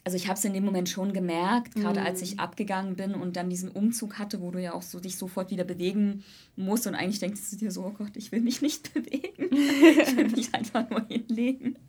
also 0.05 0.17
ich 0.17 0.27
habe 0.27 0.37
es 0.37 0.43
in 0.43 0.53
dem 0.53 0.65
Moment 0.65 0.89
schon 0.89 1.13
gemerkt, 1.13 1.75
gerade 1.75 2.01
als 2.01 2.21
ich 2.21 2.39
abgegangen 2.39 2.95
bin 2.97 3.15
und 3.15 3.37
dann 3.37 3.49
diesen 3.49 3.69
Umzug 3.69 4.19
hatte, 4.19 4.41
wo 4.41 4.51
du 4.51 4.61
ja 4.61 4.73
auch 4.73 4.81
so 4.81 4.99
dich 4.99 5.17
sofort 5.17 5.49
wieder 5.49 5.63
bewegen 5.63 6.25
musst 6.57 6.87
und 6.87 6.95
eigentlich 6.95 7.19
denkst 7.19 7.41
du 7.51 7.55
dir 7.55 7.71
so, 7.71 7.85
oh 7.85 7.91
Gott, 7.91 8.17
ich 8.17 8.31
will 8.33 8.41
mich 8.41 8.61
nicht 8.61 8.93
bewegen. 8.93 9.49
ich 9.53 10.17
will 10.17 10.29
mich 10.29 10.53
einfach 10.53 10.89
nur 10.89 11.05
hinlegen. 11.07 11.79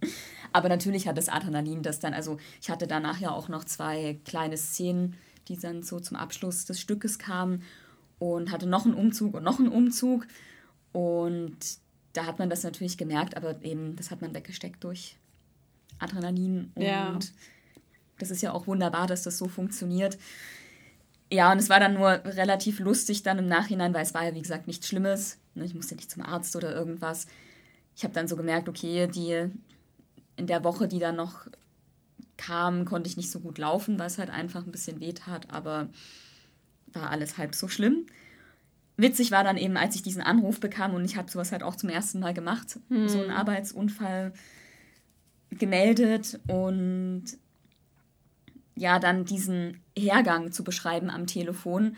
Aber 0.53 0.69
natürlich 0.69 1.09
hat 1.09 1.19
das 1.19 1.29
Adrenalin 1.29 1.83
das 1.83 1.99
dann, 1.99 2.15
also 2.15 2.39
ich 2.63 2.71
hatte 2.71 2.87
danach 2.87 3.19
ja 3.19 3.33
auch 3.33 3.49
noch 3.49 3.65
zwei 3.65 4.21
kleine 4.25 4.57
Szenen, 4.57 5.17
die 5.49 5.59
dann 5.59 5.83
so 5.83 5.99
zum 5.99 6.17
Abschluss 6.17 6.67
des 6.67 6.81
Stückes 6.81 7.19
kamen 7.19 7.63
und 8.21 8.53
hatte 8.53 8.67
noch 8.67 8.85
einen 8.85 8.95
Umzug 8.95 9.35
und 9.35 9.43
noch 9.43 9.59
einen 9.59 9.69
Umzug. 9.69 10.27
Und 10.93 11.57
da 12.13 12.27
hat 12.27 12.39
man 12.39 12.49
das 12.49 12.63
natürlich 12.63 12.97
gemerkt, 12.97 13.37
aber 13.37 13.61
eben, 13.65 13.97
das 13.97 14.13
hat 14.13 14.23
man 14.23 14.33
weggesteckt 14.35 14.85
durch 14.85 15.17
Adrenalin. 15.99 16.71
Und 16.77 16.83
Ja. 16.85 17.19
Das 18.19 18.31
ist 18.31 18.43
ja 18.43 18.53
auch 18.53 18.67
wunderbar, 18.67 19.07
dass 19.07 19.23
das 19.23 19.39
so 19.39 19.49
funktioniert. 19.49 20.19
Ja, 21.33 21.51
und 21.51 21.59
es 21.59 21.69
war 21.69 21.81
dann 21.81 21.95
nur 21.95 22.11
relativ 22.25 22.79
lustig 22.79 23.23
dann 23.23 23.39
im 23.39 23.47
Nachhinein, 23.47 23.95
weil 23.95 24.03
es 24.03 24.15
war 24.15 24.25
ja, 24.25 24.35
wie 24.35 24.43
gesagt, 24.43 24.67
nichts 24.67 24.87
Schlimmes. 24.87 25.39
Ne, 25.55 25.65
Ich 25.65 25.75
musste 25.75 25.97
nicht 25.97 26.11
zum 26.11 26.23
Arzt 26.23 26.55
oder 26.55 26.75
irgendwas. 26.75 27.27
Ich 27.97 28.05
habe 28.05 28.15
dann 28.15 28.29
so 28.29 28.37
gemerkt, 28.37 28.69
okay, 28.69 29.07
die 29.07 29.51
in 30.37 30.47
der 30.47 30.65
Woche, 30.65 30.89
die 30.89 30.99
dann 30.99 31.17
noch 31.17 31.47
kam, 32.37 32.85
konnte 32.85 33.09
ich 33.09 33.17
nicht 33.17 33.31
so 33.31 33.41
gut 33.41 33.59
laufen, 33.59 33.99
weil 33.99 34.09
es 34.09 34.19
halt 34.19 34.31
einfach 34.31 34.65
ein 34.67 34.73
bisschen 34.73 35.01
weh 35.01 35.13
tat, 35.13 35.51
aber 35.51 35.89
war 36.93 37.11
alles 37.11 37.39
halb 37.39 37.55
so 37.55 37.69
schlimm. 37.69 38.07
Witzig 38.97 39.31
war 39.31 39.43
dann 39.43 39.57
eben, 39.57 39.77
als 39.77 39.97
ich 39.97 40.03
diesen 40.03 40.23
Anruf 40.23 40.61
bekam 40.61 40.95
und 40.95 41.05
ich 41.05 41.17
habe 41.17 41.31
sowas 41.31 41.53
halt 41.53 41.63
auch 41.63 41.75
zum 41.77 41.89
ersten 41.89 42.21
Mal 42.21 42.35
gemacht, 42.35 42.79
so 43.09 43.21
einen 43.21 43.31
Arbeitsunfall 43.31 44.33
gemeldet 45.51 46.41
und 46.47 47.25
ja, 48.77 48.99
dann 48.99 49.25
diesen 49.25 49.81
Hergang 49.97 50.53
zu 50.53 50.65
beschreiben 50.65 51.11
am 51.11 51.27
Telefon 51.27 51.97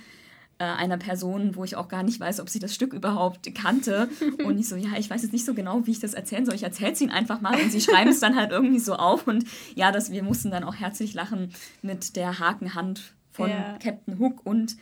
äh, 0.59 0.65
einer 0.65 0.97
Person, 0.97 1.55
wo 1.55 1.65
ich 1.65 1.77
auch 1.77 1.89
gar 1.89 2.03
nicht 2.03 2.19
weiß, 2.19 2.41
ob 2.41 2.49
sie 2.49 2.59
das 2.59 2.75
Stück 2.75 2.93
überhaupt 2.93 3.55
kannte. 3.55 4.09
Und 4.45 4.59
ich 4.59 4.69
so, 4.69 4.77
ja, 4.77 4.91
ich 4.99 5.11
weiß 5.11 5.23
jetzt 5.23 5.33
nicht 5.33 5.45
so 5.45 5.55
genau, 5.55 5.87
wie 5.87 5.91
ich 5.91 6.01
das 6.01 6.15
erzählen 6.15 6.47
soll. 6.47 6.55
Ich 6.55 6.63
erzähle 6.63 6.93
es 6.93 7.01
ihnen 7.01 7.11
einfach 7.11 7.41
mal 7.41 7.61
und 7.61 7.71
sie 7.71 7.81
schreiben 7.81 8.11
es 8.11 8.21
dann 8.21 8.37
halt 8.37 8.53
irgendwie 8.53 8.79
so 8.79 8.95
auf. 8.97 9.27
Und 9.27 9.45
ja, 9.75 9.93
das, 9.93 10.11
wir 10.11 10.23
mussten 10.23 10.51
dann 10.51 10.65
auch 10.65 10.75
herzlich 10.75 11.13
lachen 11.15 11.51
mit 11.83 12.17
der 12.17 12.39
Hakenhand 12.39 13.15
von 13.33 13.51
Ja. 13.51 13.77
Captain 13.83 14.19
Hook 14.19 14.45
und 14.47 14.77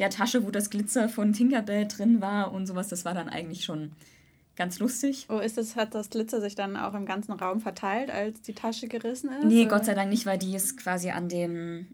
der 0.00 0.10
Tasche, 0.10 0.44
wo 0.44 0.50
das 0.50 0.70
Glitzer 0.70 1.08
von 1.08 1.32
Tinkerbell 1.32 1.86
drin 1.86 2.20
war 2.20 2.52
und 2.52 2.66
sowas. 2.66 2.88
Das 2.88 3.04
war 3.04 3.14
dann 3.14 3.28
eigentlich 3.28 3.64
schon 3.64 3.92
ganz 4.56 4.78
lustig. 4.78 5.26
Oh, 5.28 5.38
ist 5.38 5.56
das, 5.56 5.76
hat 5.76 5.94
das 5.94 6.10
Glitzer 6.10 6.40
sich 6.40 6.54
dann 6.54 6.76
auch 6.76 6.94
im 6.94 7.06
ganzen 7.06 7.32
Raum 7.32 7.60
verteilt, 7.60 8.10
als 8.10 8.42
die 8.42 8.54
Tasche 8.54 8.88
gerissen 8.88 9.30
ist? 9.32 9.44
Nee, 9.44 9.62
oder? 9.62 9.70
Gott 9.76 9.84
sei 9.86 9.94
Dank 9.94 10.10
nicht, 10.10 10.26
weil 10.26 10.38
die 10.38 10.54
ist 10.54 10.76
quasi 10.76 11.10
an 11.10 11.28
dem 11.28 11.86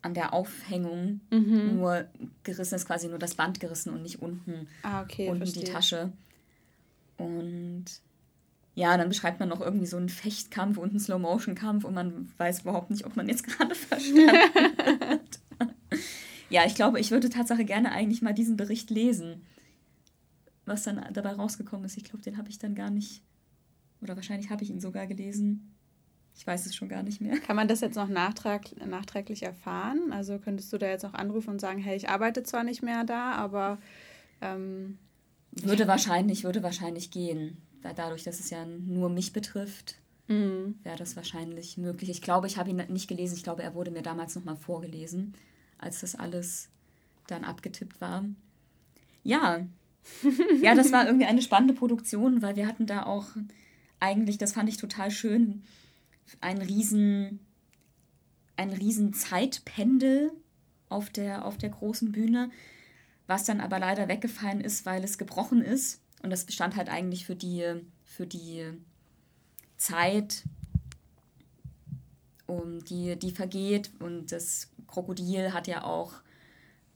an 0.00 0.14
der 0.14 0.32
Aufhängung 0.32 1.20
Mhm. 1.30 1.74
nur 1.74 2.04
gerissen 2.44 2.76
ist, 2.76 2.86
quasi 2.86 3.08
nur 3.08 3.18
das 3.18 3.34
Band 3.34 3.58
gerissen 3.58 3.92
und 3.92 4.02
nicht 4.02 4.22
unten, 4.22 4.68
Ah, 4.84 5.02
okay, 5.02 5.28
unten 5.28 5.38
verstehe. 5.44 5.64
die 5.64 5.70
Tasche. 5.72 6.12
Und 7.16 7.84
ja, 8.76 8.96
dann 8.96 9.08
beschreibt 9.08 9.40
man 9.40 9.48
noch 9.48 9.60
irgendwie 9.60 9.86
so 9.86 9.96
einen 9.96 10.08
Fechtkampf 10.08 10.78
und 10.78 10.90
einen 10.90 11.00
Slow-Motion-Kampf 11.00 11.84
und 11.84 11.94
man 11.94 12.32
weiß 12.38 12.60
überhaupt 12.60 12.90
nicht, 12.90 13.06
ob 13.06 13.16
man 13.16 13.28
jetzt 13.28 13.42
gerade 13.46 13.74
verstanden 13.74 14.30
hat. 15.00 15.20
ja, 16.48 16.64
ich 16.64 16.76
glaube, 16.76 17.00
ich 17.00 17.10
würde 17.10 17.28
Tatsache 17.28 17.64
gerne 17.64 17.90
eigentlich 17.90 18.22
mal 18.22 18.32
diesen 18.34 18.56
Bericht 18.56 18.90
lesen, 18.90 19.42
was 20.68 20.84
dann 20.84 21.04
dabei 21.12 21.32
rausgekommen 21.32 21.84
ist. 21.86 21.96
Ich 21.96 22.04
glaube, 22.04 22.22
den 22.22 22.36
habe 22.36 22.48
ich 22.50 22.58
dann 22.58 22.74
gar 22.74 22.90
nicht, 22.90 23.22
oder 24.00 24.16
wahrscheinlich 24.16 24.50
habe 24.50 24.62
ich 24.62 24.70
ihn 24.70 24.80
sogar 24.80 25.06
gelesen. 25.06 25.74
Ich 26.36 26.46
weiß 26.46 26.66
es 26.66 26.76
schon 26.76 26.88
gar 26.88 27.02
nicht 27.02 27.20
mehr. 27.20 27.38
Kann 27.40 27.56
man 27.56 27.66
das 27.66 27.80
jetzt 27.80 27.96
noch 27.96 28.08
nachtrag, 28.08 28.64
nachträglich 28.86 29.42
erfahren? 29.42 30.12
Also 30.12 30.38
könntest 30.38 30.72
du 30.72 30.78
da 30.78 30.86
jetzt 30.86 31.04
auch 31.04 31.14
anrufen 31.14 31.50
und 31.50 31.60
sagen, 31.60 31.80
hey, 31.80 31.96
ich 31.96 32.08
arbeite 32.08 32.44
zwar 32.44 32.62
nicht 32.62 32.80
mehr 32.82 33.02
da, 33.02 33.32
aber 33.32 33.78
ähm, 34.40 34.98
Würde 35.50 35.88
wahrscheinlich, 35.88 36.44
würde 36.44 36.62
wahrscheinlich 36.62 37.10
gehen. 37.10 37.56
Weil 37.82 37.94
dadurch, 37.94 38.22
dass 38.22 38.38
es 38.38 38.50
ja 38.50 38.64
nur 38.64 39.08
mich 39.08 39.32
betrifft, 39.32 39.96
mh, 40.28 40.74
wäre 40.84 40.96
das 40.96 41.16
wahrscheinlich 41.16 41.76
möglich. 41.76 42.10
Ich 42.10 42.22
glaube, 42.22 42.46
ich 42.46 42.56
habe 42.56 42.70
ihn 42.70 42.82
nicht 42.88 43.08
gelesen. 43.08 43.34
Ich 43.36 43.42
glaube, 43.42 43.62
er 43.62 43.74
wurde 43.74 43.90
mir 43.90 44.02
damals 44.02 44.34
nochmal 44.36 44.56
vorgelesen, 44.56 45.34
als 45.78 46.00
das 46.00 46.14
alles 46.14 46.68
dann 47.26 47.44
abgetippt 47.44 48.00
war. 48.00 48.24
Ja. 49.24 49.66
Ja, 50.62 50.74
das 50.74 50.92
war 50.92 51.06
irgendwie 51.06 51.26
eine 51.26 51.42
spannende 51.42 51.74
Produktion, 51.74 52.42
weil 52.42 52.56
wir 52.56 52.66
hatten 52.66 52.86
da 52.86 53.04
auch 53.04 53.26
eigentlich, 54.00 54.38
das 54.38 54.52
fand 54.52 54.68
ich 54.68 54.76
total 54.76 55.10
schön, 55.10 55.62
ein 56.40 56.58
riesen, 56.58 57.40
ein 58.56 58.70
riesen 58.70 59.14
Zeitpendel 59.14 60.32
auf 60.88 61.10
der, 61.10 61.44
auf 61.44 61.58
der 61.58 61.70
großen 61.70 62.12
Bühne, 62.12 62.50
was 63.26 63.44
dann 63.44 63.60
aber 63.60 63.78
leider 63.78 64.08
weggefallen 64.08 64.60
ist, 64.60 64.86
weil 64.86 65.04
es 65.04 65.18
gebrochen 65.18 65.62
ist. 65.62 66.00
Und 66.22 66.30
das 66.30 66.44
bestand 66.44 66.76
halt 66.76 66.88
eigentlich 66.88 67.26
für 67.26 67.36
die, 67.36 67.64
für 68.04 68.26
die 68.26 68.64
Zeit, 69.76 70.44
um 72.46 72.82
die, 72.84 73.16
die 73.16 73.30
vergeht. 73.30 73.90
Und 74.00 74.32
das 74.32 74.70
Krokodil 74.86 75.52
hat 75.52 75.66
ja 75.68 75.84
auch 75.84 76.14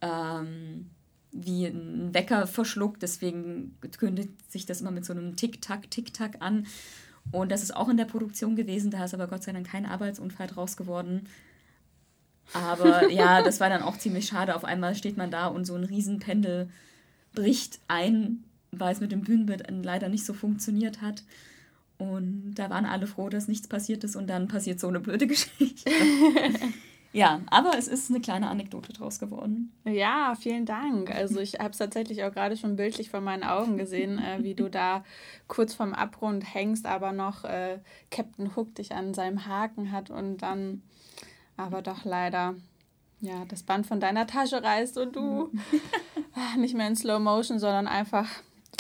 ähm, 0.01 0.91
wie 1.33 1.67
ein 1.67 2.13
Wecker 2.13 2.47
verschluckt, 2.47 3.03
deswegen 3.03 3.77
kündigt 3.99 4.51
sich 4.51 4.67
das 4.67 4.81
immer 4.81 4.91
mit 4.91 5.05
so 5.05 5.13
einem 5.13 5.35
Tick-Tack, 5.35 5.91
Tick-Tack 5.91 6.37
an. 6.41 6.67
Und 7.31 7.51
das 7.51 7.63
ist 7.63 7.75
auch 7.75 7.89
in 7.89 7.97
der 7.97 8.05
Produktion 8.05 8.57
gewesen, 8.57 8.91
da 8.91 9.05
ist 9.05 9.15
aber 9.15 9.29
Gott 9.29 9.43
sei 9.43 9.53
Dank 9.53 9.67
kein 9.67 9.87
Arbeitsunfall 9.87 10.47
draus 10.47 10.77
geworden. 10.77 11.27
Aber 12.53 13.09
ja, 13.11 13.43
das 13.43 13.61
war 13.61 13.71
dann 13.71 13.83
auch 13.83 13.97
ziemlich 13.97 14.27
schade. 14.27 14.55
Auf 14.55 14.65
einmal 14.65 14.95
steht 14.95 15.17
man 15.17 15.31
da 15.31 15.47
und 15.47 15.65
so 15.65 15.75
ein 15.75 15.85
Riesenpendel 15.85 16.69
bricht 17.33 17.81
ein, 17.89 18.45
weil 18.71 18.93
es 18.93 19.01
mit 19.01 19.13
dem 19.13 19.23
Bühnenbild 19.23 19.65
leider 19.71 20.09
nicht 20.09 20.27
so 20.27 20.35
funktioniert 20.35 21.01
hat. 21.01 21.23
Und 21.99 22.55
da 22.57 22.69
waren 22.69 22.85
alle 22.85 23.07
froh, 23.07 23.29
dass 23.29 23.49
nichts 23.49 23.69
passiert 23.69 24.05
ist 24.05 24.17
und 24.17 24.27
dann 24.27 24.49
passiert 24.49 24.81
so 24.81 24.89
eine 24.89 25.01
blöde 25.01 25.27
Geschichte. 25.29 25.91
ja, 27.13 27.41
aber 27.51 27.77
es 27.77 27.89
ist 27.89 28.11
eine 28.11 28.21
kleine 28.21 28.49
Anekdote 28.49 28.93
draus 28.93 29.19
geworden. 29.19 29.73
ja, 29.85 30.35
vielen 30.39 30.65
Dank. 30.65 31.15
Also 31.15 31.41
ich 31.41 31.59
habe 31.59 31.71
es 31.71 31.79
tatsächlich 31.79 32.25
auch 32.25 32.33
gerade 32.33 32.57
schon 32.57 32.77
bildlich 32.77 33.11
vor 33.11 33.21
meinen 33.21 33.45
Augen 33.45 33.77
gesehen, 33.77 34.19
äh, 34.19 34.43
wie 34.43 34.55
du 34.55 34.71
da 34.71 35.05
kurz 35.47 35.75
vorm 35.75 35.93
Abgrund 35.93 36.55
hängst, 36.55 36.87
aber 36.87 37.13
noch 37.13 37.45
äh, 37.45 37.79
Captain 38.11 38.57
Hook 38.57 38.75
dich 38.75 38.93
an 38.93 39.15
seinem 39.15 39.47
Haken 39.47 39.93
hat 39.93 40.11
und 40.11 40.39
dann 40.39 40.83
aber 41.57 41.83
doch 41.83 42.05
leider 42.05 42.55
ja, 43.21 43.45
das 43.47 43.63
Band 43.63 43.87
von 43.87 44.01
deiner 44.01 44.27
Tasche 44.27 44.63
reißt 44.63 44.99
und 44.99 45.15
du 45.15 45.53
nicht 46.59 46.75
mehr 46.75 46.89
in 46.89 46.97
Slow 46.97 47.21
Motion, 47.21 47.59
sondern 47.59 47.87
einfach 47.87 48.29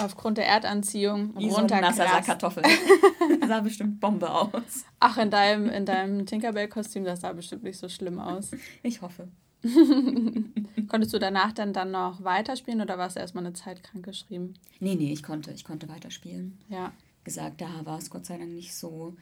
aufgrund 0.02 0.38
der 0.38 0.47
Erdanziehung 0.47 1.35
Wie 1.37 1.50
so 1.50 1.56
ein 1.56 1.66
nasser. 1.66 2.04
Kartoffeln. 2.21 2.66
sah 3.49 3.61
bestimmt 3.61 4.00
Bombe 4.00 4.30
aus. 4.30 4.85
Ach, 5.00 5.18
in 5.18 5.30
deinem, 5.30 5.68
in 5.68 5.85
deinem 5.87 6.26
Tinkerbell-Kostüm, 6.26 7.04
das 7.04 7.21
sah 7.21 7.32
bestimmt 7.32 7.62
nicht 7.62 7.78
so 7.78 7.88
schlimm 7.88 8.18
aus. 8.18 8.50
Ich 8.82 9.02
hoffe. 9.02 9.28
Konntest 10.88 11.14
du 11.14 11.18
danach 11.18 11.52
dann, 11.52 11.73
dann 11.73 11.92
noch 11.92 12.25
weiterspielen 12.25 12.80
oder 12.80 12.99
warst 12.99 13.16
du 13.16 13.21
erstmal 13.21 13.47
eine 13.47 13.54
Zeit 13.54 13.82
krank 13.82 14.04
geschrieben? 14.04 14.54
Nee, 14.80 14.97
nee, 14.97 15.12
ich 15.12 15.23
konnte, 15.23 15.52
ich 15.52 15.64
konnte 15.64 15.88
weiterspielen. 15.88 16.59
Ja. 16.68 16.92
gesagt, 17.25 17.61
da 17.61 17.68
war 17.85 17.99
es 17.99 18.11
Gott 18.11 18.26
sei 18.26 18.38
Dank 18.38 18.50
nicht 18.50 18.75
so, 18.75 19.16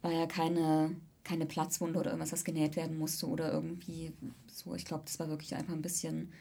war 0.00 0.12
ja 0.12 0.26
keine, 0.26 0.96
keine 1.24 1.44
Platzwunde 1.44 1.98
oder 1.98 2.10
irgendwas, 2.10 2.32
was 2.32 2.44
genäht 2.44 2.76
werden 2.76 2.98
musste 2.98 3.26
oder 3.26 3.52
irgendwie 3.52 4.12
so. 4.46 4.74
Ich 4.74 4.86
glaube, 4.86 5.04
das 5.04 5.18
war 5.18 5.28
wirklich 5.28 5.54
einfach 5.54 5.74
ein 5.74 5.82
bisschen, 5.82 6.32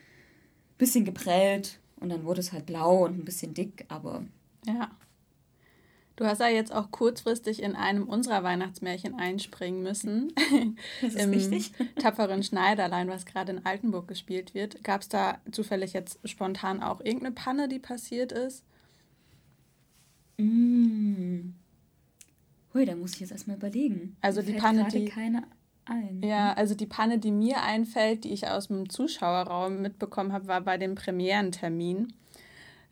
bisschen 0.77 1.03
geprellt 1.03 1.79
und 1.99 2.09
dann 2.09 2.23
wurde 2.25 2.39
es 2.41 2.51
halt 2.53 2.65
blau 2.65 3.05
und 3.05 3.17
ein 3.19 3.25
bisschen 3.25 3.53
dick, 3.53 3.85
aber 3.89 4.23
Ja. 4.65 4.91
Du 6.17 6.23
hast 6.25 6.39
ja 6.39 6.47
jetzt 6.47 6.73
auch 6.73 6.91
kurzfristig 6.91 7.61
in 7.61 7.75
einem 7.75 8.07
unserer 8.07 8.41
Weihnachtsmärchen 8.41 9.15
einspringen 9.15 9.83
müssen. 9.83 10.31
das 11.01 11.13
ist 11.15 11.21
Im 11.21 11.31
wichtig. 11.33 11.73
Tapferen 11.99 12.41
Schneiderlein, 12.41 13.09
was 13.09 13.25
gerade 13.25 13.51
in 13.51 13.65
Altenburg 13.65 14.07
gespielt 14.07 14.53
wird. 14.53 14.81
Gab 14.81 15.01
es 15.01 15.09
da 15.09 15.39
zufällig 15.51 15.91
jetzt 15.91 16.19
spontan 16.23 16.81
auch 16.81 17.01
irgendeine 17.01 17.33
Panne, 17.33 17.67
die 17.67 17.79
passiert 17.79 18.31
ist? 18.31 18.63
Mm. 20.37 21.49
Hui, 22.73 22.85
da 22.85 22.95
muss 22.95 23.13
ich 23.15 23.19
jetzt 23.21 23.31
erstmal 23.31 23.57
überlegen. 23.57 24.15
Also 24.21 24.41
die 24.41 24.53
Panne, 24.53 24.87
die- 24.89 25.05
keine 25.05 25.43
ein. 25.85 26.21
Ja, 26.23 26.53
also 26.53 26.75
die 26.75 26.85
Panne, 26.85 27.19
die 27.19 27.31
mir 27.31 27.61
einfällt, 27.61 28.23
die 28.23 28.33
ich 28.33 28.47
aus 28.47 28.67
dem 28.67 28.89
Zuschauerraum 28.89 29.81
mitbekommen 29.81 30.33
habe, 30.33 30.47
war 30.47 30.61
bei 30.61 30.77
dem 30.77 30.95
Premierentermin. 30.95 32.13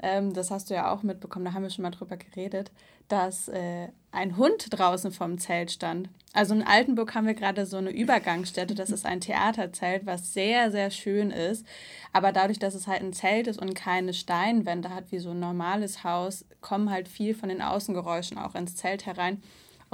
Ähm, 0.01 0.33
das 0.33 0.51
hast 0.51 0.69
du 0.69 0.73
ja 0.73 0.91
auch 0.91 1.01
mitbekommen, 1.03 1.45
da 1.45 1.53
haben 1.53 1.63
wir 1.63 1.69
schon 1.69 1.83
mal 1.83 1.91
drüber 1.91 2.17
geredet, 2.17 2.71
dass 3.07 3.47
äh, 3.47 3.87
ein 4.11 4.37
Hund 4.37 4.67
draußen 4.69 5.11
vom 5.11 5.37
Zelt 5.37 5.71
stand. 5.71 6.09
Also 6.33 6.53
in 6.55 6.63
Altenburg 6.63 7.13
haben 7.15 7.27
wir 7.27 7.35
gerade 7.35 7.65
so 7.65 7.77
eine 7.77 7.91
Übergangsstätte, 7.91 8.75
das 8.75 8.89
ist 8.89 9.05
ein 9.05 9.21
Theaterzelt, 9.21 10.05
was 10.05 10.33
sehr, 10.33 10.71
sehr 10.71 10.89
schön 10.89 11.29
ist. 11.29 11.65
Aber 12.11 12.31
dadurch, 12.31 12.59
dass 12.59 12.73
es 12.73 12.87
halt 12.87 13.01
ein 13.01 13.13
Zelt 13.13 13.47
ist 13.47 13.61
und 13.61 13.75
keine 13.75 14.13
Steinwände 14.13 14.89
hat 14.89 15.11
wie 15.11 15.19
so 15.19 15.31
ein 15.31 15.39
normales 15.39 16.03
Haus, 16.03 16.43
kommen 16.59 16.89
halt 16.89 17.07
viel 17.07 17.35
von 17.35 17.49
den 17.49 17.61
Außengeräuschen 17.61 18.37
auch 18.37 18.55
ins 18.55 18.75
Zelt 18.75 19.05
herein. 19.05 19.41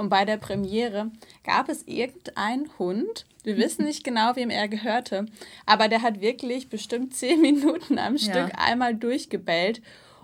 Und 0.00 0.08
bei 0.08 0.24
der 0.24 0.38
Premiere 0.38 1.10
gab 1.44 1.68
es 1.68 1.82
irgendeinen 1.86 2.70
Hund, 2.78 3.26
wir 3.42 3.58
wissen 3.58 3.84
nicht 3.84 4.02
genau, 4.02 4.34
wem 4.34 4.48
er 4.48 4.66
gehörte, 4.66 5.26
aber 5.66 5.88
der 5.88 6.00
hat 6.00 6.22
wirklich 6.22 6.70
bestimmt 6.70 7.14
zehn 7.14 7.38
Minuten 7.42 7.98
am 7.98 8.16
Ja. 8.16 8.32
Stück 8.46 8.58
einmal 8.58 8.94
durchgebellt. 8.94 9.82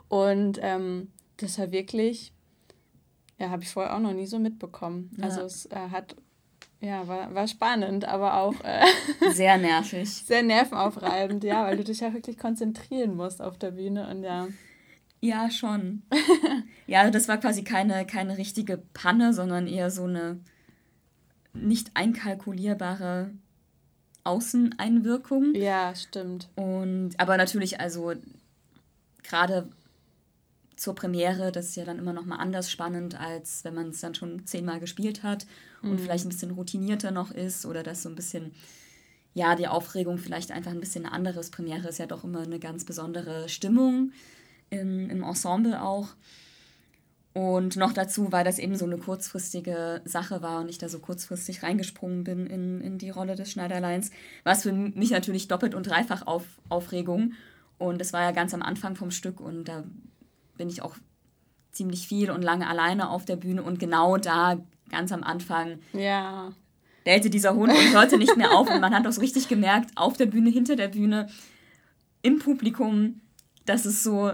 Und 0.09 0.59
ähm, 0.63 1.13
das 1.37 1.59
war 1.59 1.73
wirklich, 1.73 2.33
ja, 3.39 3.51
habe 3.51 3.65
ich 3.65 3.69
vorher 3.69 3.95
auch 3.95 4.01
noch 4.01 4.15
nie 4.15 4.25
so 4.25 4.39
mitbekommen. 4.39 5.11
Ja. 5.19 5.25
Also 5.25 5.43
es 5.43 5.67
äh, 5.67 5.77
hat, 5.93 6.17
ja, 6.81 7.07
war, 7.07 7.35
war 7.35 7.47
spannend, 7.47 8.07
aber 8.07 8.39
auch 8.39 8.55
äh, 8.65 8.87
Sehr 9.31 9.59
nervig. 9.59 10.09
sehr 10.11 10.43
nervenaufreibend, 10.43 11.45
ja, 11.45 11.65
weil 11.67 11.77
du 11.77 11.85
dich 11.85 12.01
ja 12.01 12.15
wirklich 12.15 12.39
konzentrieren 12.39 13.15
musst 13.15 13.43
auf 13.43 13.59
der 13.59 13.73
Bühne 13.73 14.09
und 14.09 14.23
ja. 14.23 14.49
Ja, 15.21 15.51
schon. 15.51 16.03
ja, 16.87 17.11
das 17.11 17.29
war 17.29 17.39
quasi 17.39 17.65
keine, 17.65 18.07
keine 18.07 18.39
richtige 18.39 18.79
Panne, 18.95 19.33
sondern 19.33 19.67
eher 19.67 19.91
so 19.91 20.05
eine 20.05 20.41
nicht 21.53 21.91
einkalkulierbare 21.95 23.31
Außeneinwirkung. 24.25 25.55
Ja, 25.55 25.95
stimmt. 25.95 26.49
Und 26.55 27.13
aber 27.19 27.37
natürlich, 27.37 27.81
also 27.81 28.13
gerade 29.23 29.69
zur 30.77 30.95
Premiere, 30.95 31.53
das 31.53 31.69
ist 31.69 31.77
ja 31.77 31.85
dann 31.85 31.99
immer 31.99 32.13
noch 32.13 32.27
mal 32.27 32.37
anders 32.37 32.71
spannend, 32.71 33.19
als 33.19 33.65
wenn 33.65 33.75
man 33.75 33.89
es 33.89 34.01
dann 34.01 34.15
schon 34.15 34.47
zehnmal 34.47 34.79
gespielt 34.79 35.23
hat 35.23 35.47
und 35.83 36.01
vielleicht 36.01 36.27
ein 36.27 36.31
bisschen 36.31 36.51
routinierter 36.51 37.11
noch 37.11 37.31
ist 37.31 37.65
oder 37.65 37.83
das 37.83 38.03
so 38.03 38.11
ein 38.11 38.15
bisschen, 38.15 38.53
ja, 39.33 39.55
die 39.55 39.69
Aufregung 39.69 40.19
vielleicht 40.19 40.51
einfach 40.51 40.73
ein 40.73 40.81
bisschen 40.81 41.07
eine 41.07 41.15
andere 41.15 41.41
ist. 41.41 41.53
Premiere 41.53 41.89
ist 41.89 41.99
ja 41.99 42.07
doch 42.07 42.25
immer 42.25 42.43
eine 42.43 42.59
ganz 42.59 42.85
besondere 42.85 43.49
Stimmung 43.49 44.13
im, 44.71 45.11
im 45.11 45.23
Ensemble 45.23 45.83
auch. 45.83 46.09
Und 47.37 47.77
noch 47.77 47.93
dazu, 47.93 48.33
weil 48.33 48.45
das 48.45 48.59
eben 48.59 48.77
so 48.77 48.87
eine 48.87 48.97
kurzfristige 48.97 50.01
Sache 50.07 50.41
war 50.41 50.61
und 50.61 50.71
ich 50.71 50.79
da 50.79 50.89
so 50.89 51.01
kurzfristig 51.01 51.63
reingesprungen 51.63 52.25
bin 52.25 52.47
in, 52.47 52.81
in 52.81 52.97
die 52.97 53.11
Rolle 53.11 53.35
des 53.35 53.51
Schneiderleins, 53.51 54.11
war 54.43 54.55
es 54.55 54.63
für 54.63 54.73
mich 54.73 55.11
natürlich 55.11 55.47
doppelt 55.47 55.75
und 55.75 55.87
dreifach 55.87 56.27
auf, 56.27 56.45
Aufregung. 56.71 57.35
Und 57.77 58.01
es 58.01 58.15
war 58.15 58.23
ja 58.23 58.31
ganz 58.31 58.55
am 58.55 58.63
Anfang 58.63 58.97
vom 58.97 59.11
Stück 59.11 59.41
und 59.41 59.65
da 59.65 59.85
bin 60.57 60.71
ich 60.71 60.81
auch 60.81 60.97
ziemlich 61.73 62.09
viel 62.09 62.31
und 62.31 62.41
lange 62.41 62.67
alleine 62.69 63.11
auf 63.11 63.27
der 63.27 63.37
Bühne 63.37 63.63
und 63.63 63.79
genau 63.79 64.17
da, 64.17 64.57
ganz 64.89 65.13
am 65.13 65.23
Anfang, 65.23 65.81
ja. 65.93 66.53
bellte 67.05 67.29
dieser 67.29 67.55
Hund 67.55 67.71
und 67.71 67.93
hörte 67.93 68.17
nicht 68.17 68.39
mehr 68.39 68.53
auf. 68.53 68.71
Und 68.71 68.81
man 68.81 68.95
hat 68.95 69.07
auch 69.07 69.13
so 69.13 69.21
richtig 69.21 69.47
gemerkt, 69.47 69.91
auf 69.95 70.17
der 70.17 70.25
Bühne, 70.25 70.49
hinter 70.49 70.75
der 70.75 70.89
Bühne, 70.89 71.29
im 72.23 72.39
Publikum, 72.39 73.21
dass 73.67 73.85
es 73.85 74.03
so 74.03 74.33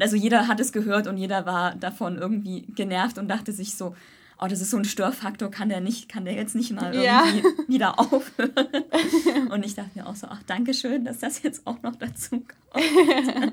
also 0.00 0.16
jeder 0.16 0.48
hat 0.48 0.60
es 0.60 0.72
gehört 0.72 1.06
und 1.06 1.16
jeder 1.16 1.46
war 1.46 1.74
davon 1.74 2.16
irgendwie 2.16 2.62
genervt 2.74 3.18
und 3.18 3.28
dachte 3.28 3.52
sich 3.52 3.76
so, 3.76 3.94
oh, 4.40 4.46
das 4.46 4.60
ist 4.60 4.70
so 4.70 4.76
ein 4.76 4.84
Störfaktor, 4.84 5.50
kann 5.50 5.68
der 5.68 5.80
nicht, 5.80 6.08
kann 6.08 6.24
der 6.24 6.34
jetzt 6.34 6.54
nicht 6.54 6.70
mal 6.72 6.94
irgendwie 6.94 7.04
ja. 7.04 7.66
wieder 7.66 7.98
aufhören. 7.98 8.84
Und 9.50 9.64
ich 9.64 9.74
dachte 9.74 9.90
mir 9.94 10.06
auch 10.06 10.14
so, 10.14 10.28
ach, 10.28 10.42
danke 10.46 10.74
schön, 10.74 11.04
dass 11.04 11.18
das 11.18 11.42
jetzt 11.42 11.66
auch 11.66 11.82
noch 11.82 11.96
dazu 11.96 12.40
kommt. 12.40 12.54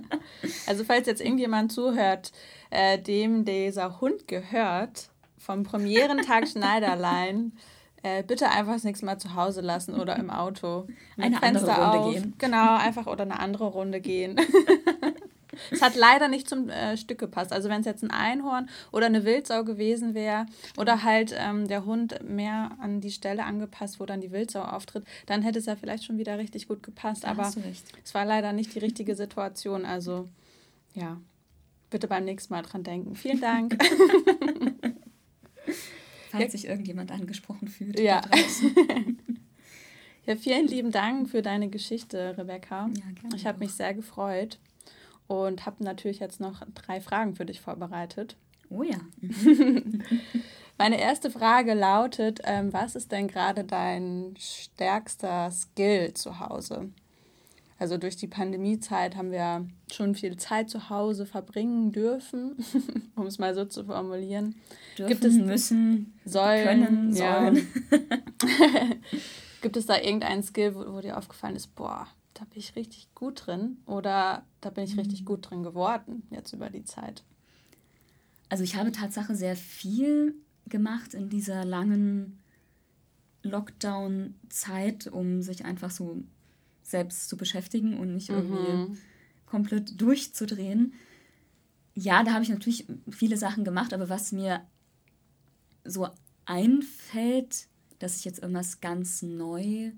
Also 0.68 0.84
falls 0.84 1.08
jetzt 1.08 1.22
irgendjemand 1.22 1.72
zuhört, 1.72 2.32
äh, 2.70 3.00
dem 3.00 3.46
dieser 3.46 4.02
Hund 4.02 4.28
gehört, 4.28 5.10
vom 5.38 5.64
Premierentag 5.64 6.48
Schneiderlein, 6.52 7.54
äh, 8.04 8.24
bitte 8.24 8.50
einfach 8.50 8.74
das 8.74 8.84
nächste 8.84 9.06
Mal 9.06 9.18
zu 9.18 9.36
Hause 9.36 9.62
lassen 9.62 9.96
oder 9.96 10.18
im 10.18 10.30
Auto. 10.30 10.88
Eine 11.18 11.38
Fenster 11.38 11.78
andere 11.78 11.98
Runde 11.98 12.00
auf. 12.00 12.14
gehen. 12.14 12.34
Genau, 12.38 12.75
einfach 12.75 13.08
oder 13.08 13.24
eine 13.24 13.40
andere 13.40 13.66
Runde 13.66 14.02
gehen. 14.02 14.36
Es 15.72 15.82
hat 15.82 15.96
leider 15.96 16.28
nicht 16.28 16.48
zum 16.48 16.70
äh, 16.70 16.98
Stück 16.98 17.20
gepasst. 17.20 17.52
Also 17.54 17.70
wenn 17.70 17.82
es 17.82 17.86
jetzt 17.86 18.04
ein 18.04 18.12
Einhorn 18.12 18.70
oder 18.92 19.06
eine 19.06 19.26
Wildsau 19.26 19.64
gewesen 19.64 20.14
wäre 20.14 20.46
oder 20.78 21.04
halt 21.04 21.36
ähm, 21.38 21.68
der 21.68 21.86
Hund 21.86 22.24
mehr 22.28 22.72
an 22.80 23.02
die 23.02 23.12
Stelle 23.12 23.44
angepasst, 23.44 24.00
wo 24.00 24.06
dann 24.06 24.22
die 24.22 24.32
Wildsau 24.32 24.62
auftritt, 24.62 25.06
dann 25.26 25.42
hätte 25.42 25.60
es 25.60 25.66
ja 25.66 25.76
vielleicht 25.76 26.04
schon 26.04 26.18
wieder 26.18 26.38
richtig 26.38 26.68
gut 26.68 26.84
gepasst. 26.84 27.24
Da 27.24 27.30
Aber 27.30 27.52
es 28.04 28.14
war 28.14 28.26
leider 28.26 28.54
nicht 28.54 28.74
die 28.76 28.80
richtige 28.80 29.16
Situation. 29.16 29.86
Also 29.86 30.28
ja, 30.94 31.20
bitte 31.90 32.08
beim 32.08 32.26
nächsten 32.26 32.54
Mal 32.54 32.62
dran 32.62 32.84
denken. 32.84 33.16
Vielen 33.16 33.42
Dank. 33.42 33.78
Falls 36.32 36.52
sich 36.52 36.66
irgendjemand 36.68 37.12
angesprochen 37.12 37.68
fühlt. 37.68 38.00
Ja. 38.00 38.22
ja, 40.26 40.36
vielen 40.36 40.68
lieben 40.68 40.92
Dank 40.92 41.30
für 41.30 41.42
deine 41.42 41.70
Geschichte, 41.70 42.38
Rebecca. 42.38 42.88
Ja, 42.88 43.12
gerne 43.22 43.36
ich 43.36 43.46
habe 43.46 43.60
mich 43.60 43.72
sehr 43.72 43.94
gefreut 43.94 44.60
und 45.27 45.65
habe 45.65 45.84
natürlich 45.84 46.20
jetzt 46.20 46.39
noch 46.39 46.62
drei 46.74 47.01
Fragen 47.01 47.36
für 47.36 47.46
dich 47.46 47.62
vorbereitet. 47.62 48.36
Oh 48.70 48.84
ja. 48.84 48.98
Meine 50.77 51.00
erste 51.00 51.32
Frage 51.32 51.74
lautet, 51.74 52.41
ähm, 52.44 52.74
was 52.74 52.96
ist 52.96 53.12
denn 53.12 53.27
gerade 53.27 53.63
dein 53.63 54.36
stärkster 54.38 55.50
Skill 55.51 56.13
zu 56.13 56.39
Hause? 56.39 56.89
Also 57.77 57.98
durch 57.98 58.15
die 58.15 58.27
Pandemiezeit 58.27 59.15
haben 59.15 59.32
wir 59.32 59.67
schon 59.91 60.15
viel 60.15 60.38
Zeit 60.38 60.70
zu 60.70 60.89
Hause 60.89 61.25
verbringen 61.25 61.91
dürfen, 61.91 62.58
um 63.15 63.25
es 63.25 63.38
mal 63.38 63.53
so 63.53 63.65
zu 63.65 63.86
formulieren. 63.86 64.55
Dürfen, 64.98 65.10
Gibt 65.10 65.25
es 65.25 65.36
müssen, 65.36 66.17
sollen, 66.25 66.65
können, 66.65 67.13
sollen. 67.13 67.67
Ja. 67.91 68.88
Gibt 69.62 69.77
es 69.77 69.86
da 69.86 69.98
irgendeinen 69.98 70.44
Skill, 70.44 70.75
wo, 70.75 70.94
wo 70.94 71.01
dir 71.01 71.17
aufgefallen 71.17 71.55
ist, 71.55 71.75
boah, 71.75 72.08
da 72.36 72.44
bin 72.44 72.60
ich 72.60 72.75
richtig 72.75 73.08
gut 73.15 73.48
drin 73.48 73.77
oder 73.86 74.46
da 74.62 74.70
bin 74.70 74.84
ich 74.84 74.94
mhm. 74.94 75.00
richtig 75.00 75.25
gut 75.25 75.50
drin 75.50 75.63
geworden 75.63 76.24
jetzt 76.30 76.54
über 76.54 76.70
die 76.70 76.84
Zeit? 76.84 77.24
Also 78.50 78.63
ich 78.63 78.75
habe 78.75 78.92
Tatsache 78.92 79.36
sehr 79.36 79.56
viel 79.56 80.36
gemacht 80.68 81.13
in 81.13 81.30
dieser 81.30 81.65
langen 81.65 82.39
Lockdown-Zeit, 83.42 85.08
um 85.08 85.42
sich 85.42 85.65
einfach 85.65 85.92
so 85.92 86.24
selbst 86.84 87.30
zu 87.30 87.38
beschäftigen 87.38 87.98
und 87.98 88.13
nicht 88.13 88.30
irgendwie 88.30 88.72
mhm. 88.72 88.98
komplett 89.46 90.00
durchzudrehen. 90.00 90.94
Ja, 91.94 92.24
da 92.24 92.34
habe 92.34 92.44
ich 92.44 92.50
natürlich 92.50 92.86
viele 93.10 93.38
Sachen 93.38 93.63
gemacht, 93.63 93.94
aber 93.94 94.10
was 94.10 94.31
mir 94.31 94.62
so 95.86 96.10
einfällt, 96.46 97.68
dass 98.00 98.18
ich 98.18 98.25
jetzt 98.25 98.40
irgendwas 98.40 98.81
ganz 98.81 99.22
neu 99.22 99.94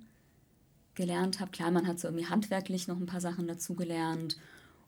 gelernt 0.98 1.40
habe. 1.40 1.52
Klar, 1.52 1.72
man 1.72 1.88
hat 1.88 2.00
so 2.00 2.10
irgendwie 2.10 2.26
handwerklich 2.26 2.90
noch 2.90 2.98
ein 2.98 3.06
paar 3.06 3.22
Sachen 3.22 3.48
dazu 3.48 3.76
gelernt 3.76 4.38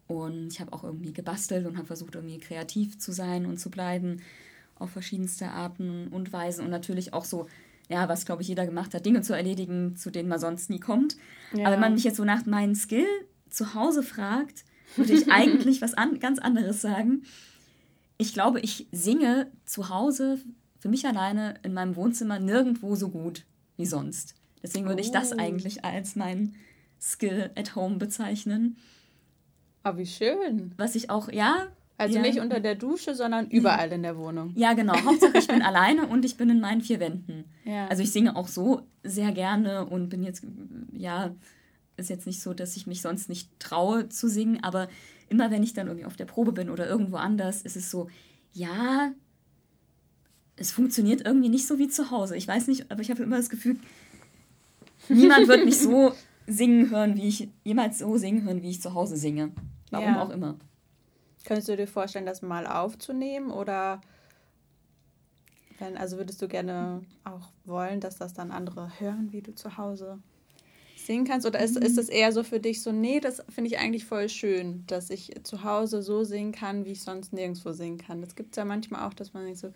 und 0.07 0.51
ich 0.51 0.59
habe 0.59 0.73
auch 0.73 0.83
irgendwie 0.83 1.13
gebastelt 1.13 1.65
und 1.65 1.77
habe 1.77 1.87
versucht, 1.87 2.15
irgendwie 2.15 2.39
kreativ 2.39 2.97
zu 2.97 3.13
sein 3.13 3.45
und 3.45 3.59
zu 3.59 3.69
bleiben 3.69 4.21
auf 4.75 4.89
verschiedenste 4.89 5.49
Arten 5.51 6.07
und 6.07 6.33
Weisen 6.33 6.65
und 6.65 6.71
natürlich 6.71 7.13
auch 7.13 7.25
so, 7.25 7.47
ja, 7.89 8.09
was 8.09 8.25
glaube 8.25 8.41
ich 8.41 8.47
jeder 8.47 8.65
gemacht 8.65 8.93
hat, 8.93 9.05
Dinge 9.05 9.21
zu 9.21 9.33
erledigen, 9.33 9.95
zu 9.95 10.09
denen 10.09 10.29
man 10.29 10.39
sonst 10.39 10.69
nie 10.69 10.79
kommt. 10.79 11.15
Ja. 11.53 11.65
Aber 11.65 11.73
wenn 11.73 11.81
man 11.81 11.93
mich 11.93 12.03
jetzt 12.03 12.17
so 12.17 12.25
nach 12.25 12.45
meinen 12.45 12.75
Skill 12.75 13.07
zu 13.49 13.75
Hause 13.75 14.03
fragt, 14.03 14.65
würde 14.95 15.13
ich 15.13 15.31
eigentlich 15.31 15.81
was 15.81 15.93
an, 15.93 16.19
ganz 16.19 16.39
anderes 16.39 16.81
sagen. 16.81 17.23
Ich 18.17 18.33
glaube, 18.33 18.59
ich 18.61 18.87
singe 18.91 19.51
zu 19.65 19.89
Hause 19.89 20.39
für 20.79 20.89
mich 20.89 21.05
alleine 21.05 21.55
in 21.61 21.73
meinem 21.73 21.95
Wohnzimmer 21.95 22.39
nirgendwo 22.39 22.95
so 22.95 23.09
gut 23.09 23.45
wie 23.77 23.85
sonst. 23.85 24.38
Deswegen 24.61 24.85
würde 24.85 25.01
oh. 25.01 25.05
ich 25.05 25.11
das 25.11 25.33
oh. 25.33 25.37
eigentlich 25.37 25.83
als 25.85 26.15
mein 26.15 26.55
Skill 26.99 27.51
at 27.55 27.75
Home 27.75 27.97
bezeichnen. 27.97 28.77
Aber 29.83 29.97
ah, 29.97 29.99
wie 29.99 30.05
schön. 30.05 30.73
Was 30.77 30.95
ich 30.95 31.09
auch, 31.09 31.31
ja. 31.31 31.67
Also 31.97 32.15
ja. 32.15 32.21
nicht 32.21 32.39
unter 32.39 32.59
der 32.59 32.75
Dusche, 32.75 33.13
sondern 33.13 33.49
überall 33.49 33.91
in 33.91 34.03
der 34.03 34.17
Wohnung. 34.17 34.53
Ja, 34.55 34.73
genau. 34.73 34.93
Hauptsache 35.03 35.37
ich 35.37 35.47
bin 35.47 35.61
alleine 35.61 36.07
und 36.07 36.23
ich 36.23 36.37
bin 36.37 36.49
in 36.49 36.59
meinen 36.59 36.81
vier 36.81 36.99
Wänden. 36.99 37.45
Ja. 37.65 37.87
Also 37.87 38.03
ich 38.03 38.11
singe 38.11 38.35
auch 38.35 38.47
so 38.47 38.83
sehr 39.03 39.31
gerne 39.31 39.85
und 39.85 40.09
bin 40.09 40.23
jetzt, 40.23 40.43
ja, 40.93 41.35
ist 41.97 42.09
jetzt 42.09 42.25
nicht 42.25 42.41
so, 42.41 42.53
dass 42.53 42.77
ich 42.77 42.87
mich 42.87 43.01
sonst 43.01 43.27
nicht 43.27 43.49
traue 43.59 44.07
zu 44.07 44.29
singen, 44.29 44.63
aber 44.63 44.87
immer 45.27 45.51
wenn 45.51 45.63
ich 45.63 45.73
dann 45.73 45.87
irgendwie 45.87 46.05
auf 46.05 46.15
der 46.15 46.25
Probe 46.25 46.53
bin 46.53 46.69
oder 46.69 46.87
irgendwo 46.87 47.17
anders, 47.17 47.61
ist 47.61 47.75
es 47.75 47.91
so, 47.91 48.09
ja, 48.53 49.11
es 50.55 50.71
funktioniert 50.71 51.25
irgendwie 51.25 51.49
nicht 51.49 51.67
so 51.67 51.79
wie 51.79 51.87
zu 51.87 52.11
Hause. 52.11 52.35
Ich 52.35 52.47
weiß 52.47 52.67
nicht, 52.67 52.91
aber 52.91 53.01
ich 53.01 53.11
habe 53.11 53.23
immer 53.23 53.37
das 53.37 53.49
Gefühl, 53.49 53.77
Niemand 55.09 55.47
wird 55.47 55.65
mich 55.65 55.79
so 55.79 56.13
singen 56.47 56.89
hören, 56.89 57.15
wie 57.15 57.27
ich 57.27 57.49
jemals 57.63 57.99
so 57.99 58.17
singen 58.17 58.43
hören, 58.43 58.61
wie 58.61 58.69
ich 58.69 58.81
zu 58.81 58.93
Hause 58.93 59.17
singe. 59.17 59.51
Warum 59.91 60.07
ja. 60.07 60.23
auch 60.23 60.29
immer. 60.29 60.55
Könntest 61.45 61.69
du 61.69 61.77
dir 61.77 61.87
vorstellen, 61.87 62.25
das 62.25 62.41
mal 62.41 62.67
aufzunehmen 62.67 63.51
oder 63.51 64.01
wenn, 65.79 65.97
also 65.97 66.17
würdest 66.17 66.41
du 66.41 66.47
gerne 66.47 67.01
auch 67.23 67.49
wollen, 67.65 68.01
dass 68.01 68.17
das 68.17 68.33
dann 68.33 68.51
andere 68.51 68.99
hören, 68.99 69.31
wie 69.31 69.41
du 69.41 69.55
zu 69.55 69.77
Hause 69.77 70.19
singen 70.97 71.25
kannst? 71.25 71.47
Oder 71.47 71.59
ist, 71.59 71.77
ist 71.77 71.97
es 71.97 72.09
eher 72.09 72.31
so 72.31 72.43
für 72.43 72.59
dich 72.59 72.81
so, 72.81 72.91
nee, 72.91 73.19
das 73.19 73.41
finde 73.49 73.69
ich 73.69 73.79
eigentlich 73.79 74.05
voll 74.05 74.29
schön, 74.29 74.83
dass 74.87 75.09
ich 75.09 75.33
zu 75.43 75.63
Hause 75.63 76.01
so 76.01 76.23
singen 76.23 76.51
kann, 76.51 76.85
wie 76.85 76.91
ich 76.91 77.01
sonst 77.01 77.33
nirgendwo 77.33 77.71
singen 77.71 77.97
kann. 77.97 78.21
Das 78.21 78.35
gibt 78.35 78.51
es 78.51 78.57
ja 78.57 78.65
manchmal 78.65 79.07
auch, 79.07 79.13
dass 79.13 79.33
man 79.33 79.45
nicht 79.45 79.59
so, 79.59 79.71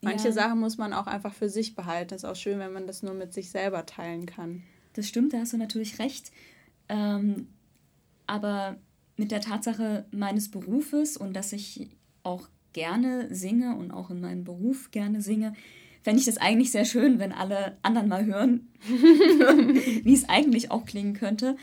manche 0.00 0.28
ja. 0.28 0.32
Sachen 0.32 0.60
muss 0.60 0.78
man 0.78 0.92
auch 0.92 1.08
einfach 1.08 1.34
für 1.34 1.48
sich 1.48 1.74
behalten. 1.74 2.10
Das 2.10 2.22
ist 2.22 2.28
auch 2.28 2.36
schön, 2.36 2.60
wenn 2.60 2.72
man 2.72 2.86
das 2.86 3.02
nur 3.02 3.14
mit 3.14 3.32
sich 3.32 3.50
selber 3.50 3.84
teilen 3.84 4.26
kann. 4.26 4.62
Das 4.98 5.06
stimmt, 5.06 5.32
da 5.32 5.38
hast 5.38 5.52
du 5.52 5.58
natürlich 5.58 6.00
recht. 6.00 6.32
Ähm, 6.88 7.46
aber 8.26 8.78
mit 9.16 9.30
der 9.30 9.40
Tatsache 9.40 10.06
meines 10.10 10.50
Berufes 10.50 11.16
und 11.16 11.34
dass 11.34 11.52
ich 11.52 11.90
auch 12.24 12.48
gerne 12.72 13.32
singe 13.32 13.76
und 13.76 13.92
auch 13.92 14.10
in 14.10 14.20
meinem 14.20 14.42
Beruf 14.42 14.90
gerne 14.90 15.22
singe, 15.22 15.52
fände 16.02 16.18
ich 16.18 16.26
das 16.26 16.38
eigentlich 16.38 16.72
sehr 16.72 16.84
schön, 16.84 17.20
wenn 17.20 17.30
alle 17.30 17.76
anderen 17.82 18.08
mal 18.08 18.26
hören, 18.26 18.72
wie 20.02 20.12
es 20.12 20.28
eigentlich 20.28 20.72
auch 20.72 20.84
klingen 20.84 21.14
könnte. 21.14 21.56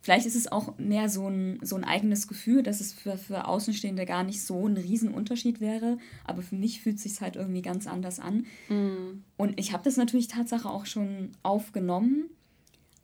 Vielleicht 0.00 0.26
ist 0.26 0.36
es 0.36 0.46
auch 0.46 0.78
mehr 0.78 1.08
so 1.08 1.26
ein, 1.28 1.58
so 1.62 1.74
ein 1.74 1.82
eigenes 1.82 2.28
Gefühl, 2.28 2.62
dass 2.62 2.80
es 2.80 2.92
für, 2.92 3.18
für 3.18 3.48
Außenstehende 3.48 4.06
gar 4.06 4.22
nicht 4.22 4.42
so 4.42 4.68
ein 4.68 4.76
Riesenunterschied 4.76 5.60
wäre. 5.60 5.98
Aber 6.22 6.42
für 6.42 6.54
mich 6.54 6.82
fühlt 6.82 6.98
es 6.98 7.02
sich 7.02 7.20
halt 7.20 7.34
irgendwie 7.34 7.62
ganz 7.62 7.88
anders 7.88 8.20
an. 8.20 8.46
Mm. 8.68 9.24
Und 9.36 9.58
ich 9.58 9.72
habe 9.72 9.82
das 9.82 9.96
natürlich 9.96 10.28
Tatsache 10.28 10.70
auch 10.70 10.86
schon 10.86 11.32
aufgenommen 11.42 12.30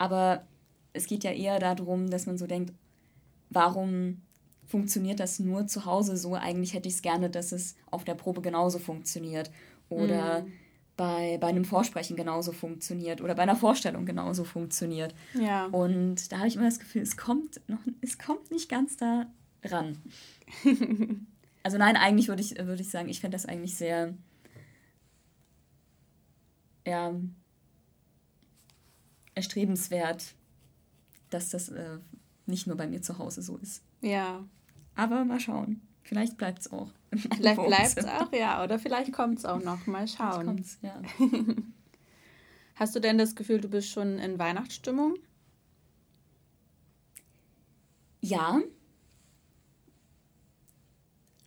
aber 0.03 0.45
es 0.93 1.07
geht 1.07 1.23
ja 1.23 1.31
eher 1.31 1.61
darum, 1.61 2.11
dass 2.11 2.27
man 2.27 2.37
so 2.37 2.49
denkt, 2.49 2.73
warum 3.51 4.21
funktioniert 4.67 5.21
das 5.21 5.39
nur 5.39 5.69
zu 5.69 5.85
Hause 5.85 6.17
so? 6.17 6.35
Eigentlich 6.35 6.75
hätte 6.75 6.89
ich 6.89 6.97
es 6.97 7.03
gerne, 7.03 7.31
dass 7.31 7.53
es 7.53 7.77
auf 7.89 8.03
der 8.03 8.17
Probe 8.17 8.43
genauso 8.43 8.81
funktioniert. 8.81 9.53
Oder 9.89 10.43
mhm. 10.43 10.53
bei, 10.97 11.39
bei 11.41 11.47
einem 11.47 11.65
Vorsprechen 11.65 12.17
genauso 12.17 12.51
funktioniert. 12.51 13.21
Oder 13.21 13.37
bei 13.37 13.45
einer 13.45 13.55
Vorstellung 13.55 14.05
genauso 14.05 14.43
funktioniert. 14.43 15.15
Ja. 15.35 15.67
Und 15.67 16.33
da 16.33 16.39
habe 16.39 16.49
ich 16.49 16.57
immer 16.57 16.65
das 16.65 16.81
Gefühl, 16.81 17.03
es 17.03 17.17
kommt 17.17 17.61
noch, 17.69 17.79
es 18.01 18.19
kommt 18.19 18.51
nicht 18.51 18.69
ganz 18.69 18.97
da 18.97 19.27
ran. 19.65 19.99
also 21.63 21.79
nein, 21.79 21.95
eigentlich 21.95 22.27
würde 22.27 22.43
ich, 22.43 22.59
würd 22.59 22.81
ich 22.81 22.91
sagen, 22.91 23.09
ich 23.09 23.21
fände 23.21 23.37
das 23.37 23.47
eigentlich 23.47 23.77
sehr 23.77 24.15
ja, 26.85 27.15
erstrebenswert, 29.35 30.35
dass 31.31 31.51
das 31.51 31.69
äh, 31.69 31.99
nicht 32.47 32.67
nur 32.67 32.77
bei 32.77 32.87
mir 32.87 33.03
zu 33.03 33.19
Hause 33.19 33.43
so 33.43 33.57
ist. 33.57 33.83
Ja. 34.01 34.45
Aber 34.95 35.25
mal 35.25 35.41
schauen. 35.41 35.81
Vielleicht 36.03 36.37
bleibt 36.37 36.61
es 36.61 36.73
auch. 36.73 36.91
Vielleicht 37.37 37.65
bleibt 37.65 37.97
es 37.97 38.05
auch, 38.07 38.33
ja. 38.33 38.63
Oder 38.65 38.79
vielleicht 38.79 39.13
kommt 39.13 39.39
es 39.39 39.45
auch 39.45 39.63
noch. 39.63 39.87
Mal 39.87 40.09
schauen. 40.09 40.47
Kommt's, 40.47 40.79
ja. 40.83 41.01
Hast 42.75 42.97
du 42.97 43.01
denn 43.01 43.19
das 43.19 43.37
Gefühl, 43.37 43.61
du 43.61 43.69
bist 43.69 43.91
schon 43.91 44.19
in 44.19 44.39
Weihnachtsstimmung? 44.39 45.15
Ja. 48.21 48.61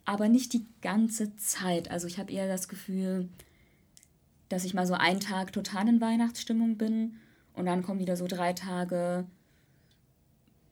Aber 0.04 0.28
nicht 0.28 0.52
die 0.52 0.64
ganze 0.80 1.36
Zeit. 1.36 1.90
Also 1.90 2.06
ich 2.06 2.18
habe 2.18 2.32
eher 2.32 2.48
das 2.48 2.68
Gefühl, 2.68 3.28
dass 4.48 4.64
ich 4.64 4.72
mal 4.72 4.86
so 4.86 4.94
einen 4.94 5.20
Tag 5.20 5.52
total 5.52 5.88
in 5.88 6.00
Weihnachtsstimmung 6.00 6.78
bin 6.78 7.16
und 7.56 7.66
dann 7.66 7.82
kommen 7.82 7.98
wieder 7.98 8.16
so 8.16 8.26
drei 8.26 8.52
Tage, 8.52 9.26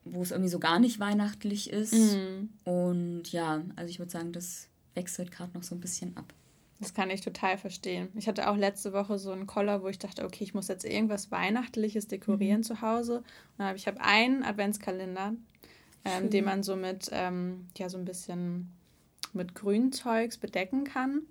wo 0.05 0.23
es 0.23 0.31
irgendwie 0.31 0.51
so 0.51 0.59
gar 0.59 0.79
nicht 0.79 1.01
weihnachtlich 1.01 1.71
ist. 1.71 1.95
Mhm. 1.95 2.51
Und 2.65 3.33
ja, 3.33 3.63
also 3.75 3.91
ich 3.91 3.99
würde 3.99 4.13
sagen, 4.13 4.33
das 4.33 4.69
wechselt 4.95 5.33
gerade 5.33 5.53
noch 5.55 5.63
so 5.63 5.75
ein 5.75 5.81
bisschen 5.81 6.17
ab. 6.17 6.33
Das 6.81 6.93
kann 6.93 7.09
ich 7.09 7.23
total 7.23 7.57
verstehen. 7.57 8.09
Ich 8.15 8.29
hatte 8.29 8.51
auch 8.51 8.57
letzte 8.57 8.93
Woche 8.93 9.19
so 9.19 9.33
einen 9.33 9.47
Koller, 9.47 9.83
wo 9.83 9.89
ich 9.89 9.99
dachte, 9.99 10.25
okay, 10.25 10.45
ich 10.45 10.55
muss 10.55 10.69
jetzt 10.69 10.85
irgendwas 10.85 11.31
Weihnachtliches 11.31 12.07
dekorieren 12.07 12.61
mhm. 12.61 12.65
zu 12.65 12.81
Hause. 12.83 13.19
Und 13.19 13.25
dann 13.59 13.69
habe 13.69 13.79
ich 13.79 13.87
habe 13.87 14.01
einen 14.03 14.43
Adventskalender, 14.43 15.35
ähm, 16.05 16.31
den 16.31 16.45
man 16.45 16.63
so 16.63 16.77
mit, 16.77 17.09
ähm, 17.13 17.67
ja, 17.79 17.89
so 17.89 17.97
ein 17.97 18.05
bisschen 18.05 18.71
mit 19.33 19.55
Grünzeugs 19.55 20.37
bedecken 20.37 20.85
kann. 20.85 21.23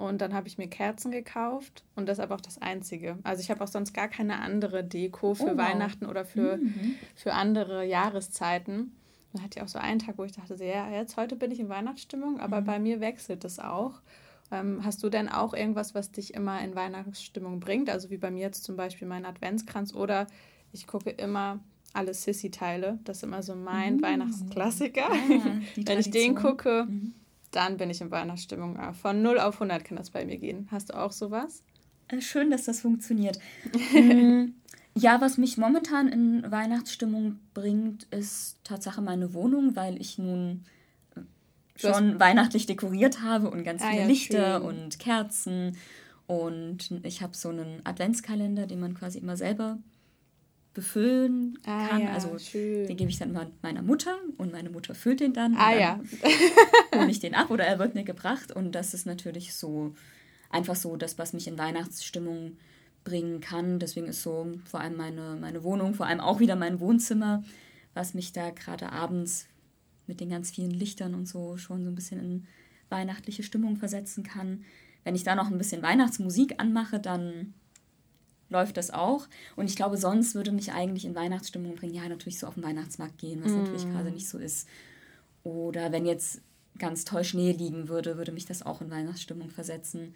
Und 0.00 0.22
dann 0.22 0.32
habe 0.32 0.48
ich 0.48 0.56
mir 0.56 0.66
Kerzen 0.66 1.10
gekauft 1.10 1.84
und 1.94 2.08
das 2.08 2.16
ist 2.16 2.24
aber 2.24 2.34
auch 2.34 2.40
das 2.40 2.56
Einzige. 2.62 3.18
Also 3.22 3.42
ich 3.42 3.50
habe 3.50 3.62
auch 3.62 3.68
sonst 3.68 3.92
gar 3.92 4.08
keine 4.08 4.40
andere 4.40 4.82
Deko 4.82 5.34
für 5.34 5.42
oh, 5.42 5.48
wow. 5.48 5.58
Weihnachten 5.58 6.06
oder 6.06 6.24
für, 6.24 6.56
mhm. 6.56 6.94
für 7.14 7.34
andere 7.34 7.84
Jahreszeiten. 7.84 8.96
Dann 9.34 9.42
hatte 9.42 9.58
ich 9.58 9.62
auch 9.62 9.68
so 9.68 9.78
einen 9.78 9.98
Tag, 9.98 10.16
wo 10.16 10.24
ich 10.24 10.32
dachte, 10.32 10.54
ja, 10.64 10.88
jetzt 10.88 11.18
heute 11.18 11.36
bin 11.36 11.50
ich 11.50 11.60
in 11.60 11.68
Weihnachtsstimmung, 11.68 12.40
aber 12.40 12.62
mhm. 12.62 12.64
bei 12.64 12.78
mir 12.78 13.00
wechselt 13.00 13.44
das 13.44 13.58
auch. 13.58 14.00
Ähm, 14.50 14.80
hast 14.86 15.02
du 15.02 15.10
denn 15.10 15.28
auch 15.28 15.52
irgendwas, 15.52 15.94
was 15.94 16.10
dich 16.10 16.32
immer 16.32 16.62
in 16.62 16.74
Weihnachtsstimmung 16.74 17.60
bringt? 17.60 17.90
Also 17.90 18.08
wie 18.08 18.16
bei 18.16 18.30
mir 18.30 18.40
jetzt 18.40 18.64
zum 18.64 18.76
Beispiel 18.76 19.06
mein 19.06 19.26
Adventskranz 19.26 19.92
oder 19.92 20.28
ich 20.72 20.86
gucke 20.86 21.10
immer 21.10 21.60
alle 21.92 22.14
Sissy-Teile. 22.14 23.00
Das 23.04 23.18
ist 23.18 23.24
immer 23.24 23.42
so 23.42 23.54
mein 23.54 23.96
mhm. 23.96 24.02
Weihnachtsklassiker. 24.02 25.10
Ah, 25.10 25.60
Wenn 25.76 25.98
ich 25.98 26.10
den 26.10 26.36
gucke, 26.36 26.86
mhm 26.88 27.19
dann 27.50 27.76
bin 27.76 27.90
ich 27.90 28.00
in 28.00 28.10
Weihnachtsstimmung. 28.10 28.78
Von 28.94 29.22
0 29.22 29.38
auf 29.38 29.54
100 29.54 29.84
kann 29.84 29.96
das 29.96 30.10
bei 30.10 30.24
mir 30.24 30.38
gehen. 30.38 30.68
Hast 30.70 30.90
du 30.90 30.98
auch 30.98 31.12
sowas? 31.12 31.62
Äh, 32.08 32.20
schön, 32.20 32.50
dass 32.50 32.64
das 32.64 32.80
funktioniert. 32.80 33.38
Mm, 33.92 34.54
ja, 34.94 35.20
was 35.20 35.38
mich 35.38 35.56
momentan 35.56 36.08
in 36.08 36.50
Weihnachtsstimmung 36.50 37.38
bringt, 37.54 38.04
ist 38.04 38.58
Tatsache 38.64 39.00
meine 39.02 39.34
Wohnung, 39.34 39.76
weil 39.76 40.00
ich 40.00 40.18
nun 40.18 40.64
äh, 41.16 41.20
schon 41.76 42.18
weihnachtlich 42.18 42.66
dekoriert 42.66 43.22
habe 43.22 43.50
und 43.50 43.64
ganz 43.64 43.82
ah, 43.82 43.90
viele 43.90 44.02
ja, 44.02 44.06
Lichter 44.06 44.58
schön. 44.58 44.68
und 44.68 44.98
Kerzen. 44.98 45.76
Und 46.26 46.92
ich 47.02 47.22
habe 47.22 47.36
so 47.36 47.48
einen 47.48 47.84
Adventskalender, 47.84 48.66
den 48.66 48.80
man 48.80 48.94
quasi 48.94 49.18
immer 49.18 49.36
selber 49.36 49.78
befüllen 50.74 51.58
ah, 51.64 51.88
kann. 51.88 52.02
Ja, 52.02 52.12
also 52.12 52.38
schön. 52.38 52.86
den 52.86 52.96
gebe 52.96 53.10
ich 53.10 53.18
dann 53.18 53.36
meiner 53.62 53.82
Mutter 53.82 54.16
und 54.36 54.52
meine 54.52 54.70
Mutter 54.70 54.94
füllt 54.94 55.20
den 55.20 55.32
dann. 55.32 55.56
Ah 55.56 55.70
dann 55.70 55.80
ja. 55.80 56.00
hole 56.94 57.10
ich 57.10 57.20
den 57.20 57.34
ab 57.34 57.50
oder 57.50 57.64
er 57.64 57.78
wird 57.78 57.94
mir 57.94 58.04
gebracht. 58.04 58.52
Und 58.52 58.72
das 58.72 58.94
ist 58.94 59.06
natürlich 59.06 59.54
so 59.54 59.94
einfach 60.48 60.76
so 60.76 60.96
das, 60.96 61.18
was 61.18 61.32
mich 61.32 61.48
in 61.48 61.58
Weihnachtsstimmung 61.58 62.56
bringen 63.04 63.40
kann. 63.40 63.78
Deswegen 63.78 64.06
ist 64.06 64.22
so 64.22 64.52
vor 64.64 64.80
allem 64.80 64.96
meine, 64.96 65.36
meine 65.40 65.64
Wohnung, 65.64 65.94
vor 65.94 66.06
allem 66.06 66.20
auch 66.20 66.40
wieder 66.40 66.56
mein 66.56 66.80
Wohnzimmer, 66.80 67.42
was 67.94 68.14
mich 68.14 68.32
da 68.32 68.50
gerade 68.50 68.92
abends 68.92 69.46
mit 70.06 70.20
den 70.20 70.30
ganz 70.30 70.50
vielen 70.50 70.70
Lichtern 70.70 71.14
und 71.14 71.26
so 71.26 71.56
schon 71.56 71.84
so 71.84 71.90
ein 71.90 71.94
bisschen 71.94 72.20
in 72.20 72.46
weihnachtliche 72.90 73.42
Stimmung 73.42 73.76
versetzen 73.76 74.22
kann. 74.22 74.64
Wenn 75.04 75.14
ich 75.14 75.24
da 75.24 75.34
noch 75.34 75.50
ein 75.50 75.58
bisschen 75.58 75.82
Weihnachtsmusik 75.82 76.54
anmache, 76.58 77.00
dann 77.00 77.54
läuft 78.50 78.76
das 78.76 78.90
auch. 78.90 79.26
Und 79.56 79.66
ich 79.66 79.76
glaube, 79.76 79.96
sonst 79.96 80.34
würde 80.34 80.52
mich 80.52 80.72
eigentlich 80.72 81.04
in 81.04 81.14
Weihnachtsstimmung 81.14 81.76
bringen, 81.76 81.94
ja, 81.94 82.08
natürlich 82.08 82.38
so 82.38 82.46
auf 82.46 82.54
den 82.54 82.64
Weihnachtsmarkt 82.64 83.16
gehen, 83.18 83.42
was 83.42 83.52
mm. 83.52 83.58
natürlich 83.58 83.90
gerade 83.90 84.10
nicht 84.10 84.28
so 84.28 84.38
ist. 84.38 84.68
Oder 85.42 85.92
wenn 85.92 86.04
jetzt 86.04 86.42
ganz 86.78 87.04
toll 87.04 87.24
Schnee 87.24 87.52
liegen 87.52 87.88
würde, 87.88 88.18
würde 88.18 88.32
mich 88.32 88.44
das 88.44 88.62
auch 88.64 88.80
in 88.80 88.90
Weihnachtsstimmung 88.90 89.50
versetzen. 89.50 90.14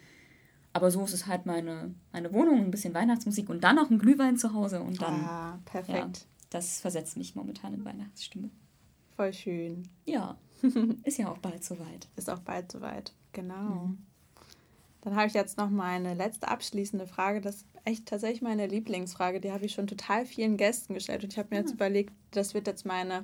Aber 0.73 0.91
so 0.91 1.03
ist 1.05 1.13
es 1.13 1.25
halt 1.25 1.45
meine, 1.45 1.95
meine 2.11 2.33
Wohnung, 2.33 2.59
ein 2.59 2.71
bisschen 2.71 2.93
Weihnachtsmusik 2.93 3.49
und 3.49 3.63
dann 3.63 3.77
noch 3.77 3.89
ein 3.89 3.97
Glühwein 3.99 4.37
zu 4.37 4.53
Hause 4.53 4.81
und 4.81 5.01
dann. 5.01 5.13
Ah, 5.23 5.59
perfekt. 5.65 6.17
Ja, 6.17 6.25
das 6.49 6.81
versetzt 6.81 7.17
mich 7.17 7.35
momentan 7.35 7.73
in 7.73 7.85
Weihnachtsstimmung. 7.85 8.51
Voll 9.15 9.33
schön. 9.33 9.87
Ja. 10.05 10.37
ist 11.03 11.17
ja 11.17 11.29
auch 11.29 11.37
bald 11.37 11.63
soweit. 11.63 12.09
Ist 12.17 12.29
auch 12.29 12.39
bald 12.39 12.71
soweit, 12.71 13.13
genau. 13.31 13.85
Mhm. 13.85 13.97
Dann 15.05 15.15
habe 15.15 15.27
ich 15.27 15.35
jetzt 15.35 15.59
noch 15.59 15.69
meine 15.69 16.15
letzte 16.15 16.47
abschließende 16.47 17.05
Frage. 17.05 17.39
Das 17.39 17.57
ist 17.57 17.67
echt 17.85 18.07
tatsächlich 18.07 18.41
meine 18.41 18.65
Lieblingsfrage. 18.65 19.39
Die 19.39 19.51
habe 19.51 19.63
ich 19.63 19.73
schon 19.73 19.85
total 19.85 20.25
vielen 20.25 20.57
Gästen 20.57 20.95
gestellt. 20.95 21.23
Und 21.23 21.31
ich 21.31 21.37
habe 21.37 21.49
mir 21.51 21.61
jetzt 21.61 21.73
ah. 21.73 21.75
überlegt, 21.75 22.11
das 22.31 22.55
wird 22.55 22.65
jetzt 22.65 22.87
meine 22.87 23.23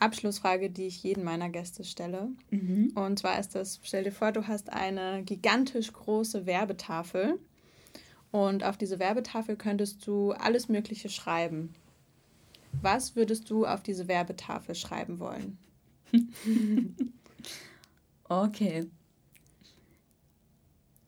Abschlussfrage, 0.00 0.68
die 0.68 0.88
ich 0.88 1.04
jeden 1.04 1.22
meiner 1.22 1.48
Gäste 1.48 1.84
stelle. 1.84 2.30
Mhm. 2.50 2.90
Und 2.96 3.20
zwar 3.20 3.38
ist 3.38 3.54
das, 3.54 3.78
stell 3.84 4.02
dir 4.02 4.10
vor, 4.10 4.32
du 4.32 4.48
hast 4.48 4.72
eine 4.72 5.22
gigantisch 5.22 5.92
große 5.92 6.44
Werbetafel. 6.44 7.38
Und 8.32 8.64
auf 8.64 8.76
diese 8.76 8.98
Werbetafel 8.98 9.54
könntest 9.54 10.04
du 10.08 10.32
alles 10.32 10.68
Mögliche 10.68 11.08
schreiben. 11.08 11.72
Was 12.82 13.14
würdest 13.14 13.48
du 13.48 13.64
auf 13.64 13.80
diese 13.80 14.08
Werbetafel 14.08 14.74
schreiben 14.74 15.20
wollen? 15.20 15.56
okay. 18.28 18.88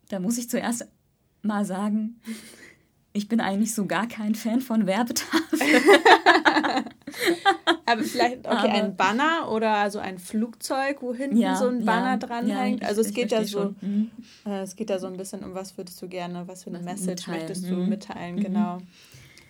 Da 0.08 0.20
muss 0.20 0.38
ich 0.38 0.48
zuerst 0.48 0.86
mal 1.42 1.64
sagen, 1.64 2.20
ich 3.12 3.28
bin 3.28 3.40
eigentlich 3.40 3.74
so 3.74 3.86
gar 3.86 4.06
kein 4.06 4.34
Fan 4.34 4.60
von 4.60 4.86
Werbetafeln. 4.86 5.82
Aber 7.86 8.02
vielleicht 8.02 8.46
okay, 8.46 8.48
Aber, 8.48 8.72
ein 8.72 8.96
Banner 8.96 9.50
oder 9.50 9.90
so 9.90 9.98
ein 9.98 10.18
Flugzeug, 10.18 10.98
wo 11.00 11.14
hinten 11.14 11.38
ja, 11.38 11.56
so 11.56 11.68
ein 11.68 11.84
Banner 11.84 12.12
ja, 12.12 12.16
dranhängt. 12.18 12.82
Ja, 12.82 12.88
also 12.88 13.00
es 13.00 13.12
geht 13.12 13.30
ja 13.32 13.44
so, 13.44 13.74
mhm. 13.80 14.10
äh, 14.46 14.60
es 14.60 14.76
geht 14.76 14.90
ja 14.90 14.98
so 14.98 15.06
ein 15.06 15.16
bisschen 15.16 15.42
um 15.42 15.54
was 15.54 15.76
würdest 15.76 16.00
du 16.02 16.08
gerne, 16.08 16.46
was 16.46 16.64
für 16.64 16.70
eine 16.70 16.78
was 16.80 16.84
Message 16.84 17.26
mitteilen. 17.26 17.38
möchtest 17.40 17.68
du 17.68 17.74
mhm. 17.74 17.88
mitteilen, 17.88 18.36
mhm. 18.36 18.40
genau. 18.40 18.78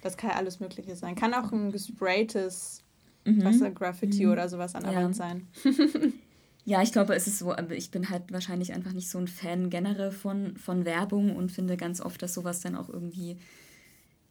Das 0.02 0.16
kann 0.16 0.30
alles 0.30 0.60
Mögliche 0.60 0.94
sein. 0.94 1.16
Kann 1.16 1.34
auch 1.34 1.50
ein 1.50 1.72
gespraytes 1.72 2.84
mhm. 3.24 3.44
Wasser-Graffiti 3.44 4.24
mhm. 4.24 4.32
oder 4.32 4.48
sowas 4.48 4.74
an 4.74 4.84
der 4.84 4.94
Wand 4.94 5.16
sein. 5.16 5.48
Ja, 6.68 6.82
ich 6.82 6.92
glaube, 6.92 7.14
es 7.14 7.26
ist 7.26 7.38
so, 7.38 7.56
ich 7.70 7.90
bin 7.90 8.10
halt 8.10 8.30
wahrscheinlich 8.30 8.74
einfach 8.74 8.92
nicht 8.92 9.08
so 9.08 9.16
ein 9.16 9.26
Fan 9.26 9.70
generell 9.70 10.10
von, 10.10 10.54
von 10.58 10.84
Werbung 10.84 11.34
und 11.34 11.50
finde 11.50 11.78
ganz 11.78 11.98
oft, 11.98 12.20
dass 12.20 12.34
sowas 12.34 12.60
dann 12.60 12.76
auch 12.76 12.90
irgendwie 12.90 13.38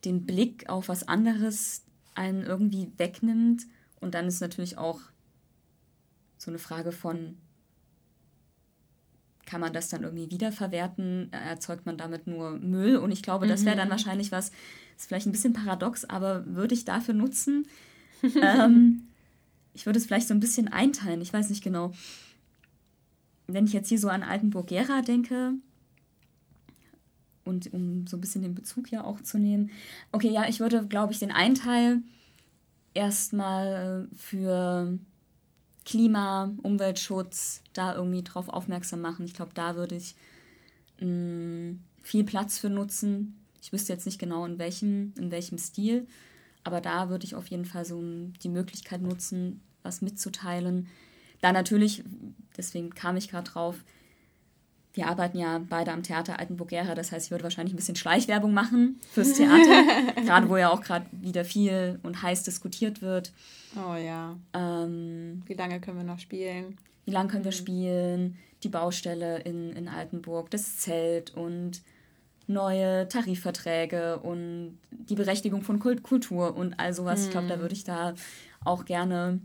den 0.06 0.24
Blick 0.24 0.70
auf 0.70 0.88
was 0.88 1.08
anderes 1.08 1.82
einen 2.14 2.44
irgendwie 2.44 2.92
wegnimmt. 2.98 3.64
Und 4.00 4.14
dann 4.14 4.28
ist 4.28 4.40
natürlich 4.40 4.78
auch 4.78 5.00
so 6.38 6.52
eine 6.52 6.60
Frage 6.60 6.92
von, 6.92 7.40
kann 9.48 9.60
man 9.60 9.74
das 9.74 9.90
dann 9.90 10.04
irgendwie 10.04 10.30
wiederverwerten? 10.30 11.34
Erzeugt 11.34 11.88
man 11.88 11.98
damit 11.98 12.28
nur 12.28 12.60
Müll? 12.60 12.98
Und 12.98 13.10
ich 13.10 13.24
glaube, 13.24 13.48
das 13.48 13.66
wäre 13.66 13.78
dann 13.78 13.88
mhm. 13.88 13.94
wahrscheinlich 13.94 14.32
was, 14.32 14.52
ist 14.96 15.08
vielleicht 15.08 15.26
ein 15.26 15.32
bisschen 15.32 15.54
paradox, 15.54 16.06
aber 16.06 16.46
würde 16.46 16.76
ich 16.76 16.86
dafür 16.86 17.16
nutzen? 17.16 17.68
ähm, 18.44 19.08
ich 19.74 19.88
würde 19.88 19.98
es 19.98 20.06
vielleicht 20.06 20.28
so 20.28 20.36
ein 20.36 20.40
bisschen 20.40 20.68
einteilen, 20.68 21.22
ich 21.22 21.34
weiß 21.34 21.50
nicht 21.50 21.64
genau 21.64 21.94
wenn 23.48 23.66
ich 23.66 23.74
jetzt 23.74 23.90
hier 23.90 24.00
so 24.00 24.10
an 24.10 24.24
Altenburg 24.24 24.68
Gera 24.68 25.02
denke, 25.02 25.54
und 27.48 27.74
um 27.74 28.06
so 28.08 28.18
ein 28.18 28.22
bisschen 28.22 28.42
den 28.42 28.56
Bezug 28.56 28.92
ja 28.92 29.04
auch 29.04 29.22
zu 29.22 29.40
nehmen, 29.40 29.72
okay, 30.12 30.30
ja, 30.30 30.48
ich 30.48 30.60
würde, 30.60 30.86
glaube 30.86 31.14
ich, 31.14 31.20
den 31.20 31.32
einen 31.32 31.56
Teil 31.56 32.02
erstmal 32.94 34.08
für 34.16 35.00
Klima, 35.86 36.54
Umweltschutz 36.64 37.62
da 37.74 37.96
irgendwie 37.96 38.24
drauf 38.24 38.50
aufmerksam 38.50 39.02
machen. 39.02 39.26
Ich 39.26 39.34
glaube, 39.34 39.54
da 39.54 39.76
würde 39.76 39.96
ich 39.96 40.16
mh, 41.00 41.08
mm, 41.08 41.80
viel 42.02 42.24
Platz 42.26 42.60
für 42.60 42.70
nutzen. 42.70 43.40
Ich 43.62 43.72
wüsste 43.72 43.94
jetzt 43.94 44.06
nicht 44.06 44.20
genau 44.20 44.46
in 44.46 44.60
welchem, 44.60 45.14
in 45.18 45.32
welchem 45.32 45.58
Stil, 45.58 46.08
aber 46.64 46.82
da 46.82 47.10
würde 47.10 47.26
ich 47.26 47.36
auf 47.36 47.48
jeden 47.48 47.66
Fall 47.66 47.86
so 47.86 48.02
die 48.44 48.50
Möglichkeit 48.50 49.02
nutzen, 49.02 49.62
was 49.84 50.02
mitzuteilen, 50.02 50.88
da 51.42 51.52
natürlich, 51.52 52.04
deswegen 52.56 52.92
kam 52.92 53.18
ich 53.18 53.30
gerade 53.30 53.50
drauf, 53.50 53.84
wir 54.98 55.08
arbeiten 55.08 55.38
ja 55.38 55.60
beide 55.70 55.92
am 55.92 56.02
Theater 56.02 56.40
Altenburg-Gera, 56.40 56.96
das 56.96 57.12
heißt, 57.12 57.28
ich 57.28 57.32
würde 57.32 57.44
wahrscheinlich 57.44 57.74
ein 57.74 57.78
bisschen 57.78 57.96
Schleichwerbung 57.96 58.52
machen 58.54 59.00
fürs 59.12 59.34
Theater, 59.34 59.84
gerade 60.26 60.50
wo 60.50 60.58
ja 60.58 60.72
auch 60.72 60.82
gerade 60.82 61.06
wieder 61.12 61.46
viel 61.46 62.00
und 62.02 62.24
heiß 62.24 62.44
diskutiert 62.44 63.04
wird. 63.04 63.32
Oh 63.76 63.96
ja. 63.96 64.36
Ähm, 64.54 65.44
wie 65.46 65.54
lange 65.54 65.80
können 65.80 65.98
wir 65.98 66.04
noch 66.04 66.18
spielen? 66.18 66.78
Wie 67.06 67.12
lange 67.12 67.30
können 67.30 67.44
wir 67.44 67.52
mhm. 67.52 67.56
spielen? 67.56 68.38
Die 68.64 68.70
Baustelle 68.70 69.40
in, 69.42 69.72
in 69.74 69.88
Altenburg, 69.88 70.50
das 70.50 70.78
Zelt 70.78 71.36
und 71.36 71.84
neue 72.48 73.08
Tarifverträge 73.08 74.18
und 74.18 74.80
die 74.90 75.16
Berechtigung 75.16 75.62
von 75.62 75.80
Kult 75.80 76.02
Kultur 76.02 76.56
und 76.56 76.80
all 76.80 76.94
sowas. 76.94 77.20
Mhm. 77.20 77.26
Ich 77.26 77.32
glaube, 77.32 77.48
da 77.48 77.60
würde 77.60 77.76
ich 77.76 77.84
da 77.84 78.16
auch 78.66 78.86
gerne 78.86 79.42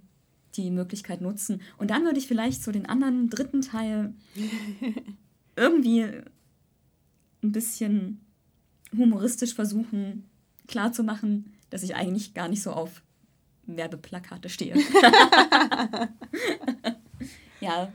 die 0.56 0.70
Möglichkeit 0.70 1.20
nutzen. 1.20 1.60
Und 1.78 1.90
dann 1.90 2.04
würde 2.04 2.18
ich 2.18 2.26
vielleicht 2.26 2.62
so 2.62 2.72
den 2.72 2.86
anderen 2.86 3.30
dritten 3.30 3.62
Teil 3.62 4.14
irgendwie 5.56 6.02
ein 7.42 7.52
bisschen 7.52 8.20
humoristisch 8.96 9.54
versuchen 9.54 10.28
klarzumachen, 10.68 11.52
dass 11.70 11.82
ich 11.82 11.94
eigentlich 11.94 12.34
gar 12.34 12.48
nicht 12.48 12.62
so 12.62 12.72
auf 12.72 13.02
Werbeplakate 13.66 14.48
stehe. 14.48 14.74
ja, 17.60 17.92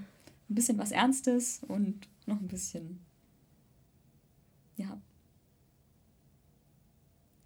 ein 0.49 0.55
bisschen 0.55 0.77
was 0.77 0.91
Ernstes 0.91 1.61
und 1.67 2.07
noch 2.25 2.39
ein 2.39 2.47
bisschen, 2.47 2.99
ja. 4.75 5.01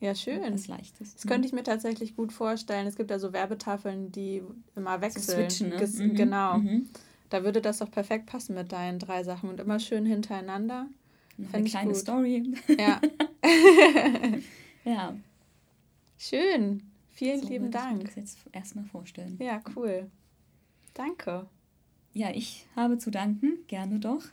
Ja, 0.02 0.16
schön. 0.16 0.42
Was 0.52 0.68
Leichtes. 0.68 1.14
Das 1.14 1.28
könnte 1.28 1.48
ich 1.48 1.54
mir 1.54 1.64
tatsächlich 1.64 2.16
gut 2.16 2.34
vorstellen. 2.34 2.88
Es 2.88 2.96
gibt 2.96 3.12
ja 3.12 3.20
so 3.20 3.34
Werbetafeln, 3.34 4.12
die 4.12 4.42
immer 4.76 5.00
wechseln. 5.00 5.24
So 5.24 5.34
switchen, 5.34 5.70
ne? 5.70 6.08
Mhm, 6.08 6.16
Genau. 6.16 6.58
mhm. 6.58 6.90
Da 7.30 7.44
würde 7.46 7.62
das 7.62 7.78
doch 7.78 7.90
perfekt 7.90 8.26
passen 8.26 8.56
mit 8.56 8.72
deinen 8.72 8.98
drei 9.00 9.24
Sachen 9.24 9.50
und 9.50 9.60
immer 9.60 9.80
schön 9.80 10.06
hintereinander. 10.06 10.88
Noch 11.38 11.54
eine 11.54 11.66
ich 11.66 11.72
kleine 11.72 11.90
gut. 11.92 11.98
Story. 11.98 12.52
Ja, 12.78 13.00
ja. 14.84 15.16
schön. 16.18 16.84
Vielen 17.12 17.42
so 17.42 17.48
lieben 17.48 17.66
würde 17.66 17.78
ich 17.78 17.84
mir 17.84 17.90
Dank. 18.00 18.06
das 18.06 18.16
jetzt 18.16 18.38
erstmal 18.52 18.86
vorstellen. 18.86 19.38
Ja, 19.40 19.62
cool. 19.76 20.10
Danke. 20.94 21.48
Ja, 22.14 22.32
ich 22.34 22.66
habe 22.76 22.98
zu 22.98 23.12
danken, 23.12 23.60
gerne 23.68 24.00
doch. 24.00 24.24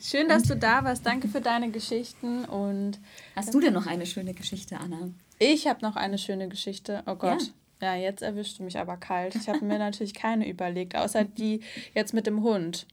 Schön, 0.00 0.28
dass 0.28 0.42
du 0.44 0.56
da 0.56 0.84
warst. 0.84 1.06
Danke 1.06 1.28
für 1.28 1.40
deine 1.40 1.70
Geschichten 1.70 2.44
und 2.44 2.98
Hast 3.36 3.54
du 3.54 3.60
denn 3.60 3.72
noch 3.72 3.86
eine 3.86 4.06
schöne 4.06 4.34
Geschichte, 4.34 4.78
Anna? 4.78 5.10
ich 5.38 5.66
habe 5.66 5.80
noch 5.82 5.96
eine 5.96 6.18
schöne 6.18 6.48
Geschichte. 6.48 7.02
Oh 7.06 7.14
Gott. 7.14 7.52
Ja, 7.80 7.96
jetzt 7.96 8.22
erwischt 8.22 8.60
du 8.60 8.62
mich 8.62 8.78
aber 8.78 8.96
kalt. 8.96 9.34
Ich 9.34 9.48
habe 9.48 9.64
mir 9.64 9.78
natürlich 9.78 10.14
keine 10.14 10.48
überlegt, 10.48 10.94
außer 10.94 11.24
die 11.24 11.60
jetzt 11.94 12.14
mit 12.14 12.26
dem 12.28 12.42
Hund. 12.42 12.86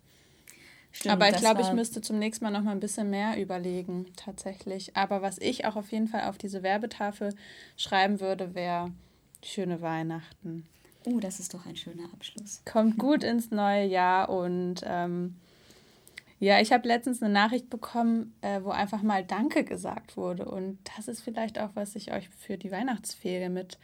Stimmt, 0.91 1.13
aber 1.13 1.29
ich 1.29 1.35
glaube, 1.35 1.61
ich 1.61 1.71
müsste 1.71 2.01
zum 2.01 2.17
nächsten 2.17 2.43
Mal 2.43 2.49
noch 2.51 2.63
mal 2.63 2.71
ein 2.71 2.79
bisschen 2.79 3.11
mehr 3.11 3.39
überlegen, 3.39 4.07
tatsächlich. 4.15 4.97
Aber 4.97 5.21
was 5.21 5.37
ich 5.37 5.65
auch 5.65 5.75
auf 5.75 5.91
jeden 5.91 6.07
Fall 6.07 6.23
auf 6.23 6.39
diese 6.39 6.63
Werbetafel 6.63 7.35
schreiben 7.77 8.19
würde, 8.19 8.55
wäre 8.55 8.91
schöne 9.43 9.81
Weihnachten. 9.81 10.65
Oh, 11.05 11.19
das 11.19 11.39
ist 11.39 11.53
doch 11.53 11.65
ein 11.67 11.75
schöner 11.75 12.05
Abschluss. 12.11 12.63
Kommt 12.65 12.97
gut 12.97 13.23
ins 13.23 13.51
neue 13.51 13.85
Jahr 13.85 14.29
und 14.29 14.81
ähm, 14.85 15.35
ja, 16.39 16.61
ich 16.61 16.71
habe 16.71 16.87
letztens 16.87 17.21
eine 17.21 17.33
Nachricht 17.33 17.69
bekommen, 17.69 18.33
äh, 18.41 18.61
wo 18.63 18.69
einfach 18.69 19.01
mal 19.01 19.25
Danke 19.25 19.65
gesagt 19.65 20.15
wurde. 20.15 20.45
Und 20.45 20.79
das 20.95 21.09
ist 21.09 21.21
vielleicht 21.21 21.59
auch, 21.59 21.71
was 21.73 21.95
ich 21.95 22.13
euch 22.13 22.29
für 22.29 22.57
die 22.57 22.71
Weihnachtsferien 22.71 23.53
mit, 23.53 23.77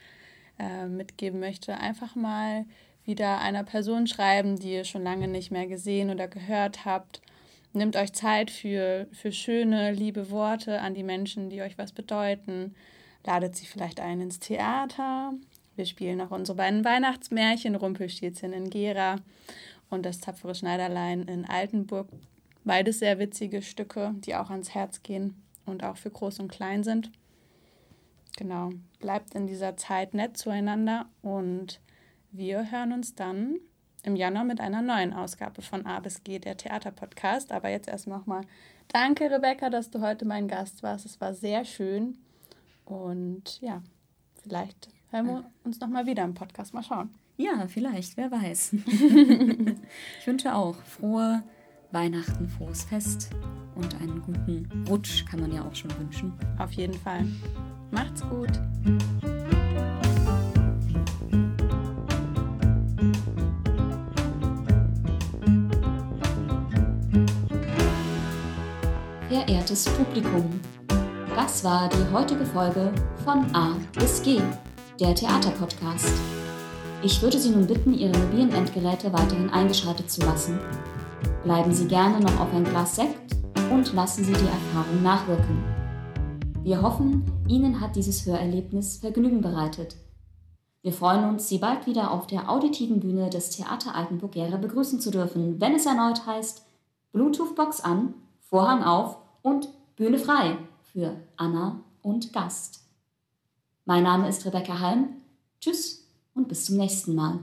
äh, 0.58 0.86
mitgeben 0.86 1.38
möchte. 1.38 1.76
Einfach 1.76 2.14
mal 2.14 2.64
wieder 3.04 3.40
einer 3.40 3.62
Person 3.62 4.06
schreiben, 4.06 4.58
die 4.58 4.72
ihr 4.72 4.84
schon 4.84 5.04
lange 5.04 5.28
nicht 5.28 5.50
mehr 5.50 5.66
gesehen 5.66 6.10
oder 6.10 6.28
gehört 6.28 6.86
habt. 6.86 7.20
Nehmt 7.74 7.94
euch 7.94 8.14
Zeit 8.14 8.50
für, 8.50 9.06
für 9.12 9.32
schöne, 9.32 9.92
liebe 9.92 10.30
Worte 10.30 10.80
an 10.80 10.94
die 10.94 11.02
Menschen, 11.02 11.50
die 11.50 11.60
euch 11.60 11.76
was 11.76 11.92
bedeuten. 11.92 12.74
Ladet 13.24 13.54
sie 13.54 13.66
vielleicht 13.66 14.00
ein 14.00 14.22
ins 14.22 14.38
Theater. 14.38 15.34
Wir 15.76 15.84
spielen 15.84 16.22
auch 16.22 16.30
unsere 16.30 16.56
beiden 16.56 16.86
Weihnachtsmärchen, 16.86 17.74
Rumpelstilzchen 17.74 18.54
in 18.54 18.70
Gera 18.70 19.16
und 19.90 20.06
das 20.06 20.20
tapfere 20.20 20.54
Schneiderlein 20.54 21.24
in 21.24 21.44
Altenburg. 21.44 22.08
Beides 22.66 22.98
sehr 22.98 23.20
witzige 23.20 23.62
Stücke, 23.62 24.12
die 24.18 24.34
auch 24.34 24.50
ans 24.50 24.74
Herz 24.74 25.04
gehen 25.04 25.40
und 25.66 25.84
auch 25.84 25.96
für 25.96 26.10
groß 26.10 26.40
und 26.40 26.50
klein 26.50 26.82
sind. 26.82 27.12
Genau, 28.36 28.70
bleibt 28.98 29.36
in 29.36 29.46
dieser 29.46 29.76
Zeit 29.76 30.14
nett 30.14 30.36
zueinander 30.36 31.06
und 31.22 31.80
wir 32.32 32.72
hören 32.72 32.92
uns 32.92 33.14
dann 33.14 33.60
im 34.02 34.16
Januar 34.16 34.42
mit 34.42 34.60
einer 34.60 34.82
neuen 34.82 35.12
Ausgabe 35.12 35.62
von 35.62 35.86
A 35.86 36.00
bis 36.00 36.24
G, 36.24 36.40
der 36.40 36.56
Theaterpodcast. 36.56 37.52
Aber 37.52 37.68
jetzt 37.68 37.88
erst 37.88 38.08
nochmal 38.08 38.40
danke, 38.88 39.30
Rebecca, 39.30 39.70
dass 39.70 39.90
du 39.90 40.00
heute 40.00 40.24
mein 40.24 40.48
Gast 40.48 40.82
warst. 40.82 41.06
Es 41.06 41.20
war 41.20 41.34
sehr 41.34 41.64
schön. 41.64 42.18
Und 42.84 43.60
ja, 43.60 43.80
vielleicht 44.42 44.88
hören 45.10 45.26
wir 45.26 45.50
uns 45.62 45.78
nochmal 45.78 46.06
wieder 46.06 46.24
im 46.24 46.34
Podcast. 46.34 46.74
Mal 46.74 46.82
schauen. 46.82 47.14
Ja, 47.36 47.68
vielleicht, 47.68 48.16
wer 48.16 48.32
weiß. 48.32 48.72
ich 50.20 50.26
wünsche 50.26 50.52
auch 50.52 50.74
frohe 50.82 51.44
Weihnachten, 51.96 52.46
frohes 52.46 52.84
Fest 52.84 53.30
und 53.74 53.98
einen 54.02 54.20
guten 54.20 54.68
Rutsch 54.86 55.24
kann 55.24 55.40
man 55.40 55.50
ja 55.50 55.64
auch 55.64 55.74
schon 55.74 55.90
wünschen. 55.98 56.30
Auf 56.58 56.72
jeden 56.72 56.92
Fall. 56.92 57.24
Macht's 57.90 58.20
gut. 58.28 58.50
Verehrtes 69.30 69.86
Publikum, 69.86 70.60
das 71.34 71.64
war 71.64 71.88
die 71.88 72.12
heutige 72.12 72.44
Folge 72.44 72.92
von 73.24 73.46
A 73.54 73.74
bis 73.98 74.22
G, 74.22 74.42
der 75.00 75.14
Theaterpodcast. 75.14 76.12
Ich 77.02 77.22
würde 77.22 77.38
Sie 77.38 77.48
nun 77.48 77.66
bitten, 77.66 77.94
Ihre 77.94 78.18
mobilen 78.18 78.52
Endgeräte 78.52 79.10
weiterhin 79.14 79.48
eingeschaltet 79.48 80.10
zu 80.10 80.20
lassen. 80.20 80.58
Bleiben 81.46 81.72
Sie 81.72 81.86
gerne 81.86 82.18
noch 82.18 82.40
auf 82.40 82.52
ein 82.52 82.64
Glas 82.64 82.96
Sekt 82.96 83.36
und 83.70 83.92
lassen 83.94 84.24
Sie 84.24 84.32
die 84.32 84.48
Erfahrung 84.48 85.00
nachwirken. 85.04 85.62
Wir 86.64 86.82
hoffen, 86.82 87.22
Ihnen 87.46 87.80
hat 87.80 87.94
dieses 87.94 88.26
Hörerlebnis 88.26 88.96
Vergnügen 88.96 89.42
bereitet. 89.42 89.94
Wir 90.82 90.92
freuen 90.92 91.22
uns, 91.22 91.48
Sie 91.48 91.58
bald 91.58 91.86
wieder 91.86 92.10
auf 92.10 92.26
der 92.26 92.50
auditiven 92.50 92.98
Bühne 92.98 93.30
des 93.30 93.50
Theater 93.50 93.94
Altenburg 93.94 94.32
Gera 94.32 94.56
begrüßen 94.56 94.98
zu 94.98 95.12
dürfen, 95.12 95.60
wenn 95.60 95.76
es 95.76 95.86
erneut 95.86 96.26
heißt 96.26 96.66
Bluetooth-Box 97.12 97.80
an, 97.80 98.14
Vorhang 98.40 98.82
auf 98.82 99.16
und 99.42 99.68
Bühne 99.94 100.18
frei 100.18 100.58
für 100.82 101.14
Anna 101.36 101.78
und 102.02 102.32
Gast. 102.32 102.80
Mein 103.84 104.02
Name 104.02 104.28
ist 104.28 104.44
Rebecca 104.46 104.80
Halm. 104.80 105.10
Tschüss 105.60 106.08
und 106.34 106.48
bis 106.48 106.64
zum 106.64 106.76
nächsten 106.76 107.14
Mal. 107.14 107.38